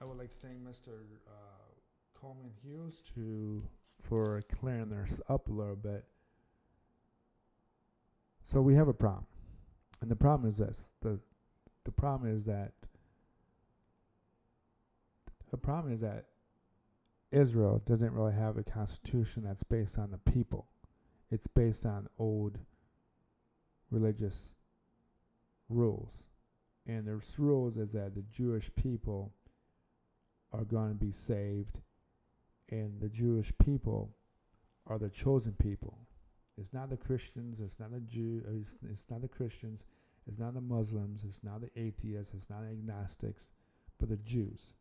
I 0.00 0.04
would 0.04 0.18
like 0.18 0.30
to 0.30 0.46
thank 0.46 0.58
Mr. 0.58 0.88
Uh, 1.28 2.20
Coleman 2.20 2.50
Hughes 2.62 3.02
to 3.14 3.62
for 4.00 4.40
clearing 4.52 4.88
this 4.88 5.20
up 5.28 5.48
a 5.48 5.52
little 5.52 5.76
bit. 5.76 6.04
So 8.42 8.60
we 8.60 8.74
have 8.74 8.88
a 8.88 8.94
problem, 8.94 9.26
and 10.00 10.10
the 10.10 10.16
problem 10.16 10.48
is 10.48 10.58
this: 10.58 10.90
the 11.00 11.20
the 11.84 11.92
problem 11.92 12.34
is 12.34 12.44
that 12.46 12.72
the 15.50 15.56
problem 15.56 15.92
is 15.92 16.00
that 16.00 16.26
Israel 17.30 17.80
doesn't 17.86 18.12
really 18.12 18.32
have 18.32 18.56
a 18.56 18.62
constitution 18.62 19.44
that's 19.44 19.62
based 19.62 19.98
on 19.98 20.10
the 20.10 20.32
people. 20.32 20.66
It's 21.30 21.46
based 21.46 21.86
on 21.86 22.08
old 22.18 22.58
religious 23.90 24.54
rules. 25.68 26.24
And 26.86 27.06
the 27.06 27.20
rules 27.38 27.76
is 27.76 27.92
that 27.92 28.14
the 28.14 28.22
Jewish 28.22 28.70
people 28.74 29.32
are 30.52 30.64
going 30.64 30.88
to 30.88 30.94
be 30.94 31.12
saved, 31.12 31.78
and 32.70 33.00
the 33.00 33.08
Jewish 33.08 33.52
people 33.58 34.10
are 34.86 34.98
the 34.98 35.08
chosen 35.08 35.52
people. 35.52 35.98
It's 36.58 36.72
not 36.72 36.90
the 36.90 36.96
Christians. 36.96 37.60
It's 37.60 37.78
not 37.78 37.92
the 37.92 38.00
Jew. 38.00 38.42
uh, 38.46 38.52
It's, 38.58 38.78
it's 38.90 39.08
not 39.10 39.22
the 39.22 39.28
Christians. 39.28 39.86
It's 40.26 40.38
not 40.38 40.54
the 40.54 40.60
Muslims. 40.60 41.24
It's 41.24 41.42
not 41.42 41.60
the 41.60 41.70
atheists. 41.76 42.34
It's 42.34 42.50
not 42.50 42.64
agnostics, 42.70 43.50
but 43.98 44.08
the 44.08 44.16
Jews. 44.16 44.74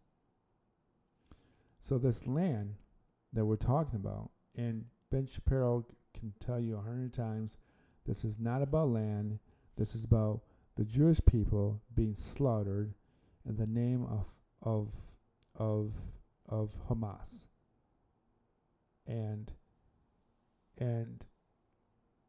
So 1.79 1.97
this 1.97 2.27
land 2.27 2.73
that 3.33 3.45
we're 3.45 3.55
talking 3.55 3.95
about, 3.95 4.31
and 4.55 4.85
Ben 5.11 5.27
Shapiro 5.27 5.85
can 6.13 6.33
tell 6.39 6.59
you 6.59 6.75
a 6.75 6.81
hundred 6.81 7.13
times, 7.13 7.57
this 8.05 8.25
is 8.25 8.39
not 8.39 8.61
about 8.61 8.89
land. 8.89 9.39
This 9.77 9.95
is 9.95 10.03
about 10.03 10.41
the 10.79 10.85
Jewish 10.85 11.19
people 11.25 11.81
being 11.93 12.15
slaughtered 12.15 12.93
in 13.45 13.57
the 13.57 13.67
name 13.67 14.05
of 14.05 14.33
of 14.61 14.95
of 15.55 15.91
of 16.47 16.71
Hamas. 16.89 17.47
And 19.05 19.51
and 20.77 21.25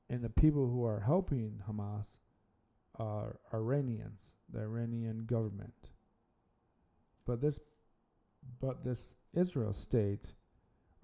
and 0.08 0.24
the 0.24 0.30
people 0.30 0.68
who 0.68 0.84
are 0.84 0.98
helping 0.98 1.62
Hamas 1.70 2.18
are 2.96 3.38
Iranians, 3.54 4.34
the 4.52 4.62
Iranian 4.62 5.26
government. 5.26 5.92
But 7.26 7.40
this 7.40 7.60
but 8.60 8.82
this 8.82 9.14
Israel 9.32 9.74
state 9.74 10.34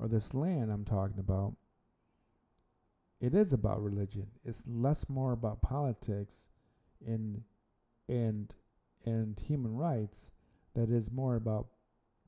or 0.01 0.09
this 0.09 0.35
land 0.35 0.73
I'm 0.73 0.85
talking 0.85 1.21
about 1.21 1.55
it 3.21 3.37
is 3.37 3.53
about 3.53 3.81
religion. 3.81 4.27
It's 4.45 4.65
less 4.67 5.09
more 5.09 5.31
about 5.31 5.63
politics 5.63 6.49
and 7.05 7.43
and 8.09 8.55
and 9.05 9.39
human 9.41 9.75
rights 9.75 10.31
that 10.75 10.91
is 10.91 11.11
more 11.11 11.37
about 11.37 11.67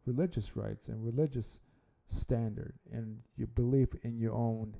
religious 0.06 0.56
rights 0.56 0.88
and 0.88 1.04
religious 1.04 1.60
standard 2.06 2.74
and 2.90 3.18
your 3.36 3.48
belief 3.48 3.94
in 4.02 4.18
your 4.18 4.32
own 4.32 4.74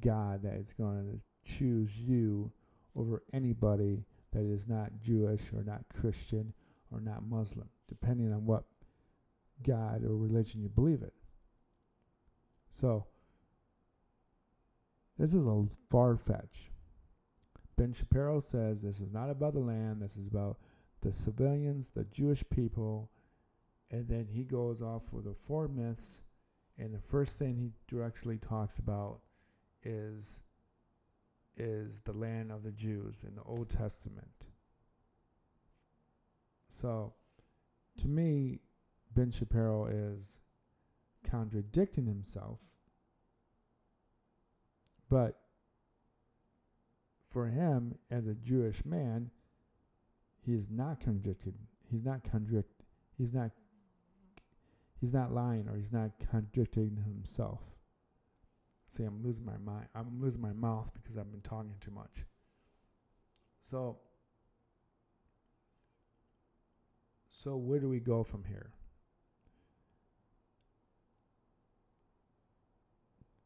God 0.00 0.42
that 0.42 0.54
is 0.54 0.72
going 0.72 1.18
to 1.18 1.20
choose 1.44 1.98
you 1.98 2.50
over 2.96 3.22
anybody 3.32 4.04
that 4.32 4.42
is 4.44 4.68
not 4.68 4.90
Jewish 5.00 5.52
or 5.52 5.62
not 5.62 5.84
Christian 6.00 6.52
or 6.92 7.00
not 7.00 7.28
Muslim, 7.28 7.68
depending 7.88 8.32
on 8.32 8.46
what 8.46 8.64
God 9.62 10.04
or 10.04 10.16
religion 10.16 10.62
you 10.62 10.68
believe 10.68 11.02
in. 11.02 11.10
So, 12.70 13.06
this 15.18 15.34
is 15.34 15.46
a 15.46 15.64
far 15.90 16.16
fetch. 16.16 16.70
Ben 17.80 17.94
Shapiro 17.94 18.40
says 18.40 18.82
this 18.82 19.00
is 19.00 19.10
not 19.10 19.30
about 19.30 19.54
the 19.54 19.60
land, 19.60 20.02
this 20.02 20.18
is 20.18 20.28
about 20.28 20.58
the 21.00 21.10
civilians, 21.10 21.88
the 21.88 22.04
Jewish 22.04 22.44
people, 22.50 23.10
and 23.90 24.06
then 24.06 24.26
he 24.30 24.44
goes 24.44 24.82
off 24.82 25.14
with 25.14 25.24
the 25.24 25.32
four 25.32 25.66
myths, 25.66 26.24
and 26.76 26.92
the 26.92 26.98
first 26.98 27.38
thing 27.38 27.56
he 27.56 27.72
directly 27.88 28.36
talks 28.36 28.78
about 28.78 29.20
is 29.82 30.42
is 31.56 32.02
the 32.02 32.12
land 32.12 32.52
of 32.52 32.62
the 32.64 32.70
Jews 32.70 33.24
in 33.26 33.34
the 33.34 33.42
Old 33.44 33.70
Testament. 33.70 34.48
So, 36.68 37.14
to 37.96 38.08
me, 38.08 38.60
Ben 39.14 39.30
Shapiro 39.30 39.86
is 39.86 40.38
contradicting 41.24 42.04
himself, 42.04 42.58
but 45.08 45.40
for 47.30 47.46
him 47.46 47.94
as 48.10 48.26
a 48.26 48.34
Jewish 48.34 48.84
man, 48.84 49.30
he 50.44 50.52
is 50.52 50.68
not 50.68 51.00
contradicted. 51.00 51.54
He's 51.90 52.04
not 52.04 52.22
contradict. 52.24 52.82
He's 53.16 53.32
not. 53.32 53.50
He's 55.00 55.14
not 55.14 55.32
lying, 55.32 55.66
or 55.66 55.76
he's 55.76 55.92
not 55.92 56.10
contradicting 56.30 56.96
himself. 57.06 57.60
See, 58.88 59.04
I'm 59.04 59.22
losing 59.22 59.46
my 59.46 59.56
mind. 59.56 59.86
I'm 59.94 60.20
losing 60.20 60.42
my 60.42 60.52
mouth 60.52 60.90
because 60.94 61.16
I've 61.16 61.30
been 61.30 61.40
talking 61.40 61.74
too 61.80 61.92
much. 61.92 62.24
So. 63.60 63.98
So 67.30 67.56
where 67.56 67.78
do 67.78 67.88
we 67.88 68.00
go 68.00 68.22
from 68.24 68.44
here? 68.44 68.70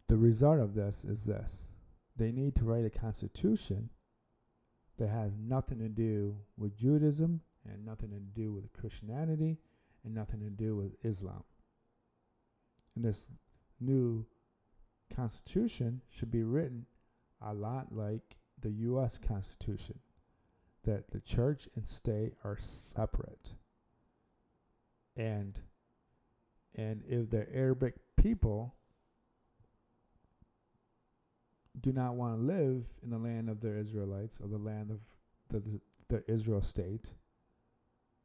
The 0.08 0.16
result 0.16 0.58
of 0.58 0.74
this 0.74 1.04
is 1.04 1.24
this. 1.24 1.68
They 2.16 2.32
need 2.32 2.54
to 2.56 2.64
write 2.64 2.84
a 2.84 2.90
constitution 2.90 3.90
that 4.98 5.08
has 5.08 5.36
nothing 5.36 5.78
to 5.78 5.88
do 5.88 6.36
with 6.56 6.76
Judaism 6.76 7.40
and 7.68 7.84
nothing 7.84 8.10
to 8.10 8.20
do 8.20 8.52
with 8.52 8.72
Christianity 8.72 9.58
and 10.04 10.14
nothing 10.14 10.40
to 10.40 10.50
do 10.50 10.76
with 10.76 10.94
Islam. 11.02 11.42
And 12.94 13.04
this 13.04 13.28
new 13.80 14.24
constitution 15.14 16.00
should 16.08 16.30
be 16.30 16.44
written 16.44 16.86
a 17.40 17.52
lot 17.52 17.88
like 17.90 18.36
the 18.60 18.70
U.S. 18.70 19.18
Constitution, 19.18 19.98
that 20.84 21.10
the 21.10 21.20
church 21.20 21.68
and 21.74 21.86
state 21.86 22.34
are 22.44 22.58
separate. 22.60 23.54
And 25.16 25.60
and 26.76 27.02
if 27.08 27.30
the 27.30 27.46
Arabic 27.54 27.94
people 28.16 28.74
do 31.80 31.92
not 31.92 32.14
want 32.14 32.38
to 32.38 32.42
live 32.42 32.84
in 33.02 33.10
the 33.10 33.18
land 33.18 33.50
of 33.50 33.60
the 33.60 33.76
Israelites 33.76 34.40
or 34.40 34.48
the 34.48 34.58
land 34.58 34.90
of 34.90 35.00
the, 35.50 35.80
the, 36.08 36.24
Israel 36.30 36.62
state, 36.62 37.12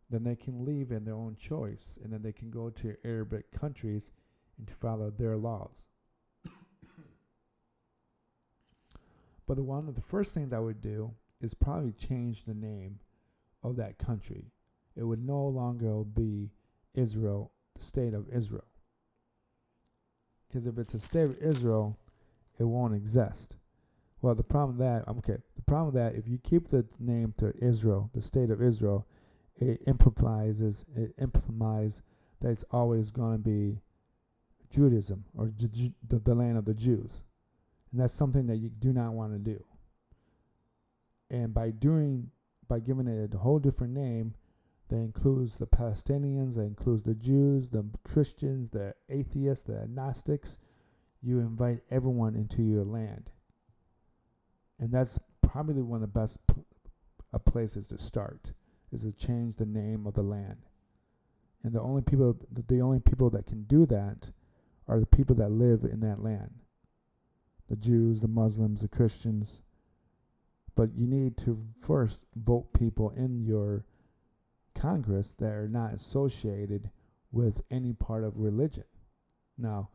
then 0.09 0.23
they 0.23 0.35
can 0.35 0.65
leave 0.65 0.91
in 0.91 1.05
their 1.05 1.15
own 1.15 1.35
choice 1.35 1.97
and 2.03 2.11
then 2.13 2.21
they 2.21 2.31
can 2.31 2.49
go 2.49 2.69
to 2.69 2.95
Arabic 3.03 3.51
countries 3.51 4.11
and 4.57 4.67
to 4.67 4.73
follow 4.75 5.09
their 5.11 5.37
laws. 5.37 5.83
but 9.47 9.55
the 9.55 9.63
one 9.63 9.87
of 9.87 9.95
the 9.95 10.01
first 10.01 10.33
things 10.33 10.53
I 10.53 10.59
would 10.59 10.81
do 10.81 11.11
is 11.41 11.53
probably 11.53 11.93
change 11.93 12.43
the 12.43 12.53
name 12.53 12.99
of 13.63 13.75
that 13.77 13.97
country. 13.97 14.51
It 14.95 15.03
would 15.03 15.25
no 15.25 15.47
longer 15.47 16.03
be 16.03 16.51
Israel, 16.93 17.51
the 17.75 17.83
state 17.83 18.13
of 18.13 18.27
Israel. 18.29 18.65
Because 20.47 20.67
if 20.67 20.77
it's 20.77 20.93
a 20.93 20.99
state 20.99 21.25
of 21.25 21.37
Israel, 21.37 21.97
it 22.59 22.65
won't 22.65 22.95
exist. 22.95 23.57
Well, 24.21 24.35
the 24.35 24.43
problem 24.43 24.77
that, 24.79 25.07
okay, 25.07 25.37
the 25.55 25.61
problem 25.61 25.95
that, 25.95 26.15
if 26.15 26.27
you 26.27 26.37
keep 26.39 26.67
the 26.67 26.85
name 26.99 27.33
to 27.37 27.53
Israel, 27.61 28.09
the 28.13 28.21
state 28.21 28.49
of 28.49 28.61
Israel, 28.61 29.07
it 29.55 29.81
implies 29.87 30.61
it 30.61 31.13
implies 31.17 32.01
that 32.41 32.49
it's 32.49 32.65
always 32.71 33.11
going 33.11 33.33
to 33.33 33.39
be 33.39 33.81
Judaism 34.69 35.23
or 35.37 35.51
the, 35.57 35.93
the 36.07 36.35
land 36.35 36.57
of 36.57 36.65
the 36.65 36.73
Jews, 36.73 37.23
and 37.91 38.01
that's 38.01 38.13
something 38.13 38.45
that 38.47 38.57
you 38.57 38.69
do 38.69 38.93
not 38.93 39.13
want 39.13 39.33
to 39.33 39.39
do. 39.39 39.63
And 41.31 41.53
by 41.53 41.71
doing, 41.71 42.29
by 42.67 42.79
giving 42.79 43.07
it 43.07 43.33
a 43.33 43.37
whole 43.37 43.59
different 43.59 43.93
name, 43.93 44.33
that 44.89 44.97
includes 44.97 45.57
the 45.57 45.67
Palestinians, 45.67 46.55
that 46.55 46.63
includes 46.63 47.03
the 47.03 47.15
Jews, 47.15 47.69
the 47.69 47.85
Christians, 48.03 48.69
the 48.69 48.95
atheists, 49.09 49.65
the 49.65 49.81
agnostics, 49.81 50.57
you 51.21 51.39
invite 51.39 51.79
everyone 51.91 52.35
into 52.35 52.61
your 52.61 52.83
land. 52.83 53.29
And 54.79 54.91
that's 54.91 55.19
probably 55.41 55.81
one 55.81 56.01
of 56.01 56.13
the 56.13 56.19
best 56.19 56.37
p- 56.47 56.61
uh, 57.33 57.37
places 57.39 57.87
to 57.87 57.97
start 57.97 58.51
is 58.91 59.03
to 59.03 59.11
change 59.11 59.55
the 59.55 59.65
name 59.65 60.07
of 60.07 60.13
the 60.13 60.21
land. 60.21 60.57
And 61.63 61.73
the 61.73 61.81
only 61.81 62.01
people 62.01 62.37
the 62.51 62.81
only 62.81 62.99
people 62.99 63.29
that 63.31 63.45
can 63.45 63.63
do 63.63 63.85
that 63.87 64.31
are 64.87 64.99
the 64.99 65.05
people 65.05 65.35
that 65.35 65.51
live 65.51 65.83
in 65.83 65.99
that 65.99 66.23
land. 66.23 66.51
The 67.69 67.75
Jews, 67.75 68.21
the 68.21 68.27
Muslims, 68.27 68.81
the 68.81 68.87
Christians. 68.87 69.61
But 70.75 70.95
you 70.95 71.05
need 71.05 71.37
to 71.39 71.61
first 71.81 72.23
vote 72.35 72.71
people 72.73 73.09
in 73.11 73.43
your 73.43 73.83
Congress 74.73 75.33
that 75.39 75.51
are 75.51 75.67
not 75.67 75.93
associated 75.93 76.89
with 77.31 77.61
any 77.69 77.93
part 77.93 78.23
of 78.23 78.37
religion. 78.37 78.85
Now, 79.57 79.89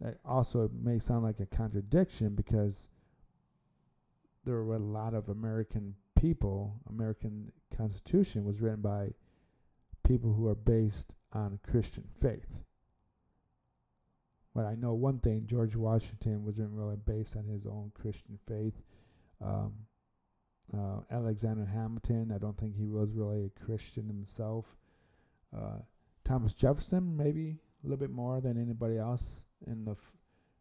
that 0.00 0.18
also 0.24 0.70
may 0.82 0.98
sound 0.98 1.24
like 1.24 1.40
a 1.40 1.46
contradiction 1.46 2.34
because 2.34 2.88
there 4.44 4.62
were 4.62 4.76
a 4.76 4.78
lot 4.78 5.14
of 5.14 5.28
American 5.28 5.94
people, 6.18 6.80
American 6.88 7.50
Constitution 7.76 8.44
was 8.44 8.60
written 8.60 8.80
by 8.80 9.10
people 10.06 10.32
who 10.32 10.46
are 10.46 10.54
based 10.54 11.14
on 11.32 11.58
Christian 11.62 12.04
faith. 12.20 12.64
But 14.54 14.64
I 14.64 14.74
know 14.74 14.94
one 14.94 15.18
thing: 15.18 15.46
George 15.46 15.76
Washington 15.76 16.44
wasn't 16.44 16.70
really 16.72 16.96
based 16.96 17.36
on 17.36 17.44
his 17.44 17.66
own 17.66 17.92
Christian 17.94 18.38
faith. 18.48 18.74
Um, 19.40 19.72
uh, 20.76 21.00
Alexander 21.10 21.64
Hamilton, 21.64 22.32
I 22.34 22.38
don't 22.38 22.58
think 22.58 22.74
he 22.74 22.86
was 22.86 23.12
really 23.12 23.46
a 23.46 23.64
Christian 23.64 24.06
himself. 24.06 24.66
Uh, 25.56 25.78
Thomas 26.24 26.52
Jefferson, 26.52 27.16
maybe 27.16 27.56
a 27.82 27.86
little 27.86 27.98
bit 27.98 28.10
more 28.10 28.40
than 28.40 28.60
anybody 28.60 28.98
else 28.98 29.42
in 29.66 29.84
the 29.84 29.92
f- 29.92 30.12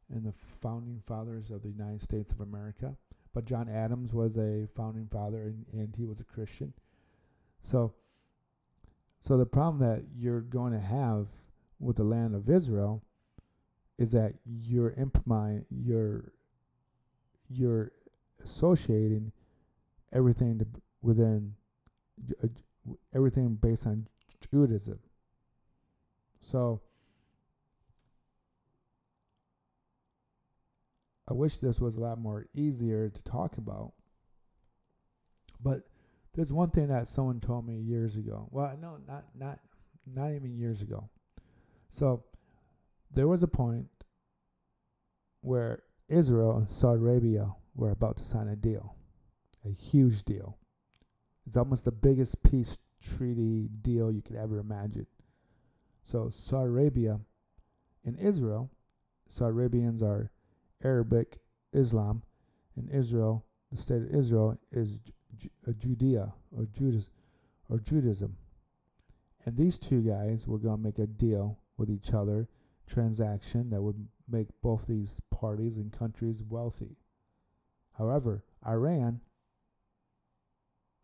in 0.09 0.23
the 0.23 0.31
founding 0.31 1.01
fathers 1.05 1.51
of 1.51 1.61
the 1.61 1.69
United 1.69 2.01
States 2.01 2.31
of 2.31 2.41
America. 2.41 2.95
But 3.33 3.45
John 3.45 3.69
Adams 3.69 4.13
was 4.13 4.37
a 4.37 4.67
founding 4.75 5.07
father, 5.11 5.43
and, 5.43 5.65
and 5.73 5.95
he 5.95 6.05
was 6.05 6.19
a 6.19 6.23
Christian. 6.23 6.73
So, 7.61 7.93
so 9.19 9.37
the 9.37 9.45
problem 9.45 9.79
that 9.79 10.03
you're 10.15 10.41
going 10.41 10.73
to 10.73 10.79
have 10.79 11.27
with 11.79 11.97
the 11.97 12.03
land 12.03 12.35
of 12.35 12.49
Israel 12.49 13.03
is 13.97 14.11
that 14.11 14.33
you're 14.45 14.93
implying 14.97 15.65
you're 15.69 16.31
you're 17.49 17.91
associating 18.43 19.31
everything 20.13 20.59
to, 20.59 20.65
within 21.01 21.53
uh, 22.43 22.47
everything 23.13 23.55
based 23.55 23.85
on 23.87 24.07
Judaism. 24.51 24.99
So 26.39 26.81
I 31.27 31.33
wish 31.33 31.57
this 31.57 31.79
was 31.79 31.95
a 31.95 31.99
lot 31.99 32.19
more 32.19 32.47
easier 32.53 33.09
to 33.09 33.23
talk 33.23 33.57
about. 33.57 33.93
But 35.61 35.81
there's 36.33 36.53
one 36.53 36.69
thing 36.69 36.87
that 36.87 37.07
someone 37.07 37.39
told 37.39 37.67
me 37.67 37.77
years 37.77 38.15
ago. 38.15 38.47
Well, 38.51 38.77
no, 38.79 38.97
not 39.07 39.25
not 39.37 39.59
not 40.05 40.31
even 40.31 40.57
years 40.57 40.81
ago. 40.81 41.09
So 41.89 42.23
there 43.11 43.27
was 43.27 43.43
a 43.43 43.47
point 43.47 43.87
where 45.41 45.83
Israel 46.09 46.57
and 46.57 46.69
Saudi 46.69 46.99
Arabia 46.99 47.51
were 47.75 47.91
about 47.91 48.17
to 48.17 48.25
sign 48.25 48.47
a 48.47 48.55
deal, 48.55 48.95
a 49.65 49.69
huge 49.69 50.23
deal. 50.23 50.57
It's 51.45 51.57
almost 51.57 51.85
the 51.85 51.91
biggest 51.91 52.41
peace 52.43 52.77
treaty 53.01 53.69
deal 53.81 54.11
you 54.11 54.21
could 54.21 54.35
ever 54.35 54.59
imagine. 54.59 55.07
So 56.03 56.29
Saudi 56.29 56.67
Arabia 56.69 57.19
and 58.05 58.17
Israel, 58.19 58.69
Saudi 59.27 59.51
Arabians 59.51 60.01
are 60.01 60.31
Arabic 60.83 61.39
Islam, 61.73 62.21
and 62.75 62.89
Israel, 62.91 63.45
the 63.71 63.77
state 63.77 64.01
of 64.01 64.13
Israel, 64.13 64.57
is 64.71 64.99
a 65.65 65.71
uh, 65.71 65.73
Judea 65.73 66.33
or 66.55 66.65
Judas 66.65 67.09
or 67.69 67.79
Judaism. 67.79 68.35
And 69.45 69.57
these 69.57 69.79
two 69.79 70.01
guys 70.01 70.47
were 70.47 70.57
going 70.57 70.77
to 70.77 70.83
make 70.83 70.99
a 70.99 71.07
deal 71.07 71.57
with 71.77 71.89
each 71.89 72.13
other, 72.13 72.47
transaction 72.85 73.69
that 73.69 73.81
would 73.81 74.07
make 74.29 74.47
both 74.61 74.85
these 74.87 75.21
parties 75.31 75.77
and 75.77 75.91
countries 75.91 76.43
wealthy. 76.43 76.97
However, 77.97 78.43
Iran 78.65 79.21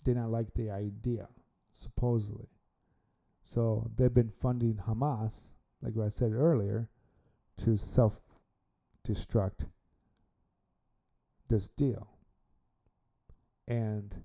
did 0.03 0.17
not 0.17 0.29
like 0.29 0.53
the 0.53 0.69
idea, 0.69 1.27
supposedly. 1.73 2.47
So 3.43 3.89
they've 3.95 4.13
been 4.13 4.31
funding 4.41 4.79
Hamas, 4.87 5.53
like 5.81 5.93
I 5.97 6.09
said 6.09 6.33
earlier, 6.33 6.89
to 7.57 7.77
self 7.77 8.19
destruct 9.07 9.65
this 11.49 11.69
deal. 11.69 12.07
And 13.67 14.15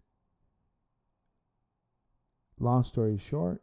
long 2.59 2.85
story 2.85 3.19
short, 3.19 3.63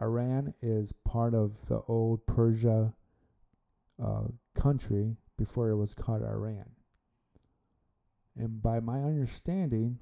Iran 0.00 0.54
is 0.62 0.92
part 0.92 1.34
of 1.34 1.52
the 1.66 1.80
old 1.88 2.26
Persia 2.26 2.92
uh, 4.02 4.24
country 4.54 5.16
before 5.36 5.70
it 5.70 5.76
was 5.76 5.94
called 5.94 6.22
Iran. 6.22 6.70
And 8.36 8.62
by 8.62 8.80
my 8.80 9.02
understanding, 9.02 9.98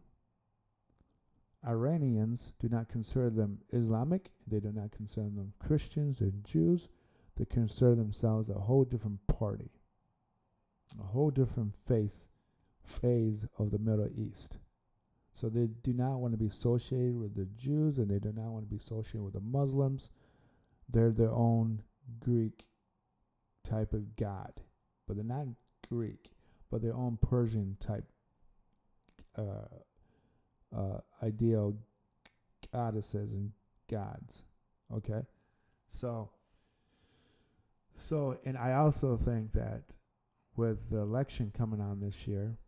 Iranians 1.66 2.52
do 2.58 2.68
not 2.68 2.88
consider 2.88 3.28
them 3.28 3.58
Islamic, 3.72 4.30
they 4.46 4.60
do 4.60 4.72
not 4.72 4.92
consider 4.92 5.28
them 5.28 5.52
Christians 5.58 6.20
and 6.20 6.42
Jews, 6.44 6.88
they 7.36 7.44
consider 7.44 7.94
themselves 7.94 8.48
a 8.48 8.54
whole 8.54 8.84
different 8.84 9.26
party, 9.26 9.70
a 10.98 11.04
whole 11.04 11.30
different 11.30 11.74
face, 11.86 12.28
phase 12.82 13.46
of 13.58 13.70
the 13.70 13.78
Middle 13.78 14.08
East. 14.16 14.58
So 15.34 15.48
they 15.48 15.68
do 15.82 15.92
not 15.92 16.18
want 16.18 16.32
to 16.32 16.38
be 16.38 16.46
associated 16.46 17.16
with 17.16 17.34
the 17.34 17.46
Jews 17.56 17.98
and 17.98 18.10
they 18.10 18.18
do 18.18 18.32
not 18.32 18.50
want 18.50 18.64
to 18.64 18.70
be 18.70 18.76
associated 18.76 19.22
with 19.22 19.34
the 19.34 19.40
Muslims. 19.40 20.10
They're 20.88 21.12
their 21.12 21.32
own 21.32 21.82
Greek 22.18 22.66
type 23.64 23.92
of 23.92 24.16
God, 24.16 24.52
but 25.06 25.16
they're 25.16 25.24
not 25.24 25.46
Greek, 25.88 26.30
but 26.70 26.82
their 26.82 26.94
own 26.94 27.18
Persian 27.22 27.76
type 27.80 28.04
uh, 29.36 29.66
uh, 30.76 30.98
ideal 31.22 31.76
goddesses 32.72 33.34
and 33.34 33.50
gods. 33.88 34.44
Okay, 34.92 35.22
so 35.92 36.30
so 37.98 38.38
and 38.44 38.56
I 38.56 38.74
also 38.74 39.16
think 39.16 39.52
that 39.52 39.96
with 40.60 40.90
the 40.90 40.98
election 40.98 41.50
coming 41.56 41.80
on 41.80 42.00
this 42.00 42.28
year, 42.28 42.58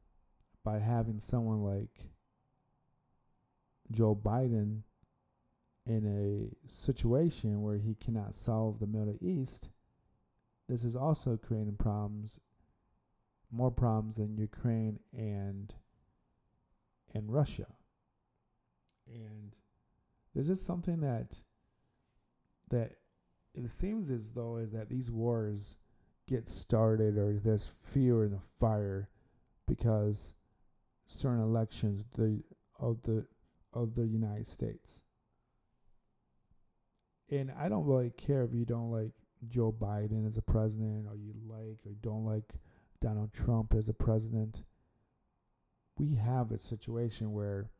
by 0.65 0.79
having 0.79 1.21
someone 1.21 1.63
like 1.63 2.07
Joe 3.91 4.15
Biden 4.17 4.81
in 5.85 6.07
a 6.07 6.71
situation 6.73 7.61
where 7.61 7.77
he 7.77 7.95
cannot 7.95 8.35
solve 8.35 8.79
the 8.79 8.87
Middle 8.87 9.19
East, 9.21 9.69
this 10.71 10.85
is 10.85 10.97
also 10.97 11.37
creating 11.37 11.77
problems, 11.77 12.41
more 13.51 13.71
problems 13.71 14.17
than 14.17 14.39
Ukraine 14.39 14.99
and 15.13 15.75
and 17.15 17.31
Russia. 17.31 17.67
And 19.07 19.55
this 20.35 20.49
is 20.49 20.65
something 20.65 21.01
that 21.01 21.43
that 22.71 22.93
it 23.55 23.71
seems 23.71 24.09
as 24.09 24.31
though 24.31 24.57
is 24.57 24.73
that 24.73 24.89
these 24.89 25.11
wars 25.11 25.77
get 26.29 26.49
started 26.49 27.19
or 27.19 27.39
there's 27.43 27.73
fear 27.83 28.25
in 28.25 28.31
the 28.31 28.41
fire 28.59 29.09
because 29.67 30.35
certain 31.07 31.43
elections 31.43 32.05
the 32.17 32.43
of 32.79 33.03
the 33.03 33.25
of 33.73 33.95
the 33.95 34.07
United 34.07 34.47
States. 34.47 35.03
And 37.31 37.51
I 37.59 37.69
don't 37.69 37.87
really 37.87 38.11
care 38.11 38.45
if 38.45 38.53
you 38.53 38.65
don't 38.65 38.91
like 38.91 39.13
Joe 39.49 39.73
Biden 39.73 40.27
as 40.27 40.37
a 40.37 40.43
president 40.43 41.07
or 41.09 41.17
you 41.17 41.33
like 41.47 41.79
or 41.87 41.93
don't 42.03 42.25
like 42.25 42.53
Donald 43.01 43.33
Trump 43.33 43.75
as 43.75 43.89
a 43.89 43.95
president. 43.95 44.65
We 45.99 46.15
have 46.17 46.53
a 46.53 46.59
situation 46.59 47.33
where 47.33 47.71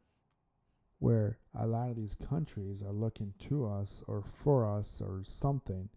where 0.99 1.39
a 1.59 1.67
lot 1.67 1.91
of 1.91 1.97
these 1.97 2.15
countries 2.15 2.83
are 2.83 2.93
looking 2.93 3.35
to 3.37 3.67
us 3.67 4.03
or 4.07 4.23
for 4.23 4.65
us 4.65 5.03
or 5.05 5.23
something 5.25 5.89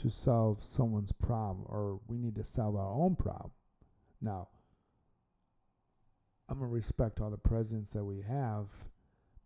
to 0.00 0.10
solve 0.10 0.64
someone's 0.64 1.12
problem 1.12 1.64
or 1.68 2.00
we 2.08 2.18
need 2.18 2.34
to 2.36 2.44
solve 2.44 2.76
our 2.76 2.92
own 2.92 3.16
problem. 3.16 3.50
Now, 4.20 4.48
I'm 6.48 6.58
going 6.58 6.70
to 6.70 6.74
respect 6.74 7.20
all 7.20 7.30
the 7.30 7.36
presidents 7.36 7.90
that 7.90 8.04
we 8.04 8.22
have, 8.22 8.68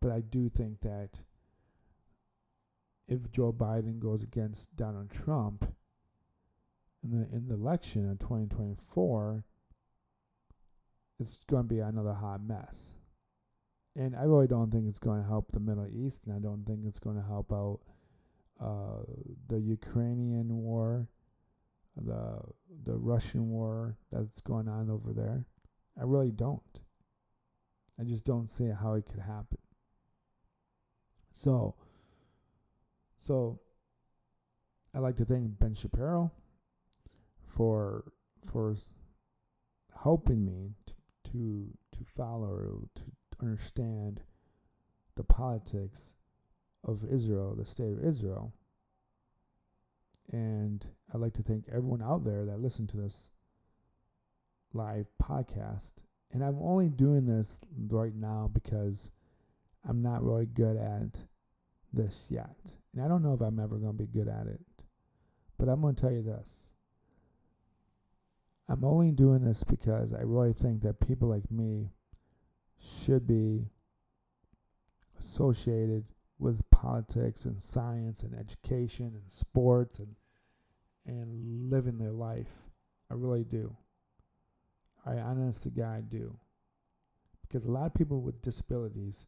but 0.01 0.11
I 0.11 0.21
do 0.21 0.49
think 0.49 0.81
that 0.81 1.23
if 3.07 3.31
Joe 3.31 3.53
Biden 3.53 3.99
goes 3.99 4.23
against 4.23 4.75
Donald 4.77 5.11
Trump 5.11 5.67
in 7.03 7.11
the 7.11 7.37
in 7.37 7.47
the 7.49 7.55
election 7.55 8.09
in 8.09 8.17
2024, 8.17 9.45
it's 11.21 11.41
going 11.49 11.65
to 11.65 11.69
be 11.69 11.81
another 11.81 12.15
hot 12.15 12.43
mess 12.43 12.95
and 13.97 14.17
I 14.17 14.25
really 14.25 14.47
don't 14.47 14.71
think 14.71 14.89
it's 14.89 14.99
going 14.99 15.23
to 15.23 15.29
help 15.29 15.53
the 15.53 15.61
Middle 15.61 15.87
East, 15.87 16.23
and 16.27 16.35
I 16.35 16.39
don't 16.39 16.65
think 16.65 16.81
it's 16.85 16.99
going 16.99 17.17
to 17.17 17.23
help 17.23 17.53
out 17.53 17.81
the 18.61 19.61
Ukrainian 19.61 20.57
war, 20.57 21.09
the 21.97 22.41
the 22.85 22.97
Russian 22.97 23.51
war 23.51 23.97
that's 24.11 24.41
going 24.41 24.69
on 24.69 24.91
over 24.91 25.13
there. 25.13 25.45
I 25.99 26.05
really 26.05 26.33
don't. 26.33 26.81
I 27.99 28.05
just 28.05 28.25
don't 28.25 28.49
see 28.49 28.69
how 28.69 28.95
it 28.95 29.07
could 29.07 29.21
happen. 29.21 29.59
So, 31.33 31.75
so 33.21 33.61
I 34.95 34.99
like 34.99 35.17
to 35.17 35.25
thank 35.25 35.59
Ben 35.59 35.75
Shapiro 35.75 36.31
for 37.47 38.13
for 38.45 38.77
helping 40.03 40.45
me 40.45 40.75
to 40.87 40.95
to, 41.35 41.67
to 41.93 42.05
follow 42.05 42.89
to 42.95 43.03
understand 43.41 44.21
the 45.17 45.25
politics 45.25 46.15
of 46.85 47.05
Israel, 47.11 47.55
the 47.55 47.65
state 47.65 47.93
of 47.93 48.05
Israel. 48.05 48.53
And 50.33 50.87
I'd 51.13 51.21
like 51.21 51.35
to 51.35 51.43
thank 51.43 51.65
everyone 51.69 52.03
out 52.03 52.25
there 52.25 52.45
that 52.45 52.61
listened 52.61 52.89
to 52.91 52.97
this 52.97 53.31
live 54.73 55.07
podcast. 55.23 55.95
And 56.33 56.43
I'm 56.43 56.59
only 56.61 56.89
doing 56.89 57.27
this 57.27 57.61
right 57.89 58.15
now 58.15 58.51
because 58.53 59.11
I'm 59.89 60.03
not 60.03 60.25
really 60.25 60.47
good 60.47 60.77
at 60.77 61.25
this 61.93 62.29
yet. 62.31 62.77
And 62.93 63.05
I 63.05 63.09
don't 63.09 63.23
know 63.23 63.35
if 63.35 63.41
I'm 63.41 63.61
ever 63.61 63.77
going 63.77 63.97
to 63.97 64.05
be 64.05 64.07
good 64.07 64.29
at 64.29 64.47
it. 64.47 64.61
But 65.59 65.69
I'm 65.69 65.81
going 65.81 65.95
to 65.95 66.01
tell 66.01 66.11
you 66.11 66.23
this. 66.23 66.71
I'm 68.69 68.85
only 68.85 69.11
doing 69.13 69.45
this 69.45 69.63
because 69.63 70.15
I 70.15 70.23
really 70.23 70.55
think 70.55 70.83
that 70.83 71.01
people 71.01 71.29
like 71.29 71.51
me 71.51 71.91
should 72.81 73.27
be 73.27 73.67
associated 75.19 76.05
with 76.39 76.61
politics 76.85 77.47
and 77.47 77.63
science 77.63 78.25
and 78.25 78.39
education 78.39 79.07
and 79.07 79.33
sports 79.33 79.99
and 79.99 80.15
and 81.07 81.71
living 81.71 81.99
their 81.99 82.13
life. 82.13 82.49
I 83.11 83.15
really 83.15 83.45
do. 83.45 83.75
I 85.07 85.17
honest 85.17 85.63
to 85.65 85.71
God 85.71 86.11
do. 86.11 86.35
Because 87.43 87.65
a 87.65 87.71
lot 87.71 87.87
of 87.87 87.95
people 87.95 88.23
with 88.23 88.41
disabilities, 88.43 89.27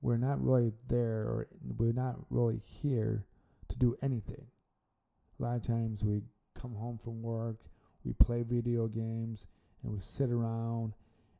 we're 0.00 0.16
not 0.16 0.44
really 0.44 0.72
there 0.88 1.22
or 1.22 1.46
we're 1.78 1.92
not 1.92 2.16
really 2.30 2.58
here 2.58 3.24
to 3.68 3.78
do 3.78 3.96
anything. 4.02 4.46
A 5.38 5.42
lot 5.42 5.56
of 5.56 5.62
times 5.62 6.02
we 6.02 6.22
come 6.54 6.74
home 6.74 6.98
from 6.98 7.22
work, 7.22 7.56
we 8.04 8.12
play 8.14 8.42
video 8.42 8.88
games, 8.88 9.46
and 9.82 9.92
we 9.92 10.00
sit 10.00 10.30
around 10.30 10.92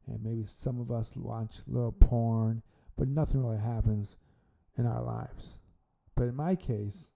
and 0.07 0.23
maybe 0.23 0.45
some 0.47 0.81
of 0.81 0.93
us 0.93 1.17
watch 1.17 1.57
a 1.59 1.73
little 1.73 1.93
porn, 1.93 2.63
but 2.97 3.09
nothing 3.09 3.45
really 3.45 3.59
happens 3.59 4.17
in 4.79 4.87
our 4.87 5.03
lives. 5.03 5.59
But 6.15 6.25
in 6.25 6.35
my 6.35 6.57
case, 6.57 7.13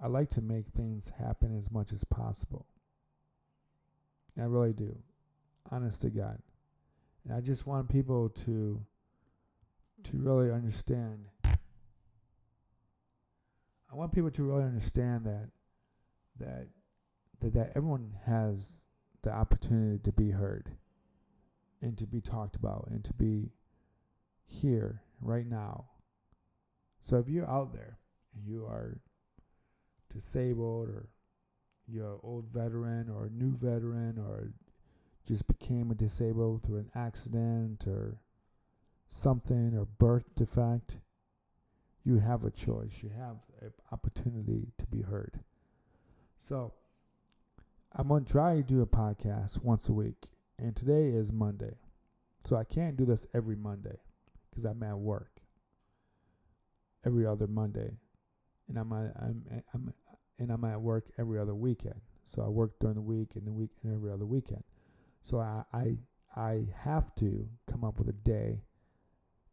I 0.00 0.08
like 0.08 0.30
to 0.30 0.42
make 0.42 0.66
things 0.68 1.10
happen 1.18 1.56
as 1.56 1.70
much 1.70 1.92
as 1.92 2.04
possible. 2.04 2.66
I 4.38 4.44
really 4.44 4.72
do. 4.72 4.96
Honest 5.70 6.02
to 6.02 6.10
God. 6.10 6.38
And 7.24 7.34
I 7.34 7.40
just 7.40 7.66
want 7.66 7.88
people 7.88 8.28
to 8.44 8.80
to 10.02 10.18
really 10.18 10.50
understand 10.50 11.24
I 11.44 13.96
want 13.96 14.12
people 14.12 14.30
to 14.32 14.42
really 14.42 14.64
understand 14.64 15.24
that 15.24 15.48
that 16.40 16.66
that, 17.40 17.52
that 17.52 17.72
everyone 17.74 18.12
has 18.26 18.88
the 19.22 19.32
opportunity 19.32 19.98
to 20.02 20.12
be 20.12 20.30
heard 20.30 20.70
and 21.80 21.96
to 21.98 22.06
be 22.06 22.20
talked 22.20 22.56
about 22.56 22.88
and 22.90 23.04
to 23.04 23.12
be 23.14 23.50
here 24.46 25.02
right 25.20 25.46
now. 25.46 25.86
So 27.04 27.18
if 27.18 27.28
you're 27.28 27.48
out 27.50 27.74
there 27.74 27.98
and 28.34 28.46
you 28.46 28.64
are 28.64 28.98
disabled 30.10 30.88
or 30.88 31.06
you're 31.86 32.14
an 32.14 32.18
old 32.22 32.46
veteran 32.46 33.10
or 33.10 33.26
a 33.26 33.30
new 33.30 33.54
veteran 33.58 34.18
or 34.18 34.54
just 35.26 35.46
became 35.46 35.90
a 35.90 35.94
disabled 35.94 36.62
through 36.62 36.78
an 36.78 36.90
accident 36.94 37.86
or 37.86 38.16
something 39.06 39.76
or 39.76 39.84
birth 39.84 40.24
defect, 40.34 40.96
you 42.04 42.20
have 42.20 42.44
a 42.44 42.50
choice. 42.50 43.02
You 43.02 43.10
have 43.10 43.36
an 43.60 43.74
opportunity 43.92 44.72
to 44.78 44.86
be 44.86 45.02
heard. 45.02 45.38
So 46.38 46.72
I'm 47.92 48.08
going 48.08 48.24
to 48.24 48.32
try 48.32 48.56
to 48.56 48.62
do 48.62 48.80
a 48.80 48.86
podcast 48.86 49.62
once 49.62 49.90
a 49.90 49.92
week. 49.92 50.30
And 50.58 50.74
today 50.74 51.08
is 51.08 51.30
Monday. 51.30 51.76
So 52.40 52.56
I 52.56 52.64
can't 52.64 52.96
do 52.96 53.04
this 53.04 53.26
every 53.34 53.56
Monday 53.56 53.98
because 54.48 54.64
I'm 54.64 54.82
at 54.82 54.96
work 54.96 55.33
every 57.04 57.26
other 57.26 57.46
Monday. 57.46 57.90
And 58.68 58.78
I'm, 58.78 58.92
at, 58.92 59.12
I'm, 59.20 59.44
uh, 59.50 59.60
I'm, 59.74 59.88
uh, 59.88 60.16
and 60.38 60.50
I'm 60.50 60.64
at 60.64 60.80
work 60.80 61.04
every 61.18 61.38
other 61.38 61.54
weekend. 61.54 62.00
So 62.24 62.42
I 62.42 62.48
work 62.48 62.72
during 62.80 62.96
the 62.96 63.02
week 63.02 63.32
and 63.36 63.46
the 63.46 63.52
week 63.52 63.70
and 63.82 63.94
every 63.94 64.10
other 64.10 64.26
weekend. 64.26 64.64
So 65.22 65.38
I, 65.38 65.64
I 65.72 65.96
I 66.36 66.66
have 66.76 67.14
to 67.16 67.48
come 67.70 67.84
up 67.84 67.98
with 67.98 68.08
a 68.08 68.12
day 68.12 68.60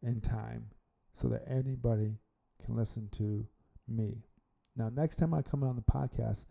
and 0.02 0.22
time 0.22 0.66
so 1.14 1.28
that 1.28 1.44
anybody 1.48 2.16
can 2.64 2.76
listen 2.76 3.08
to 3.12 3.46
me. 3.86 4.16
Now, 4.76 4.88
next 4.88 5.16
time 5.16 5.32
I 5.32 5.42
come 5.42 5.62
on 5.62 5.76
the 5.76 5.82
podcast, 5.82 6.46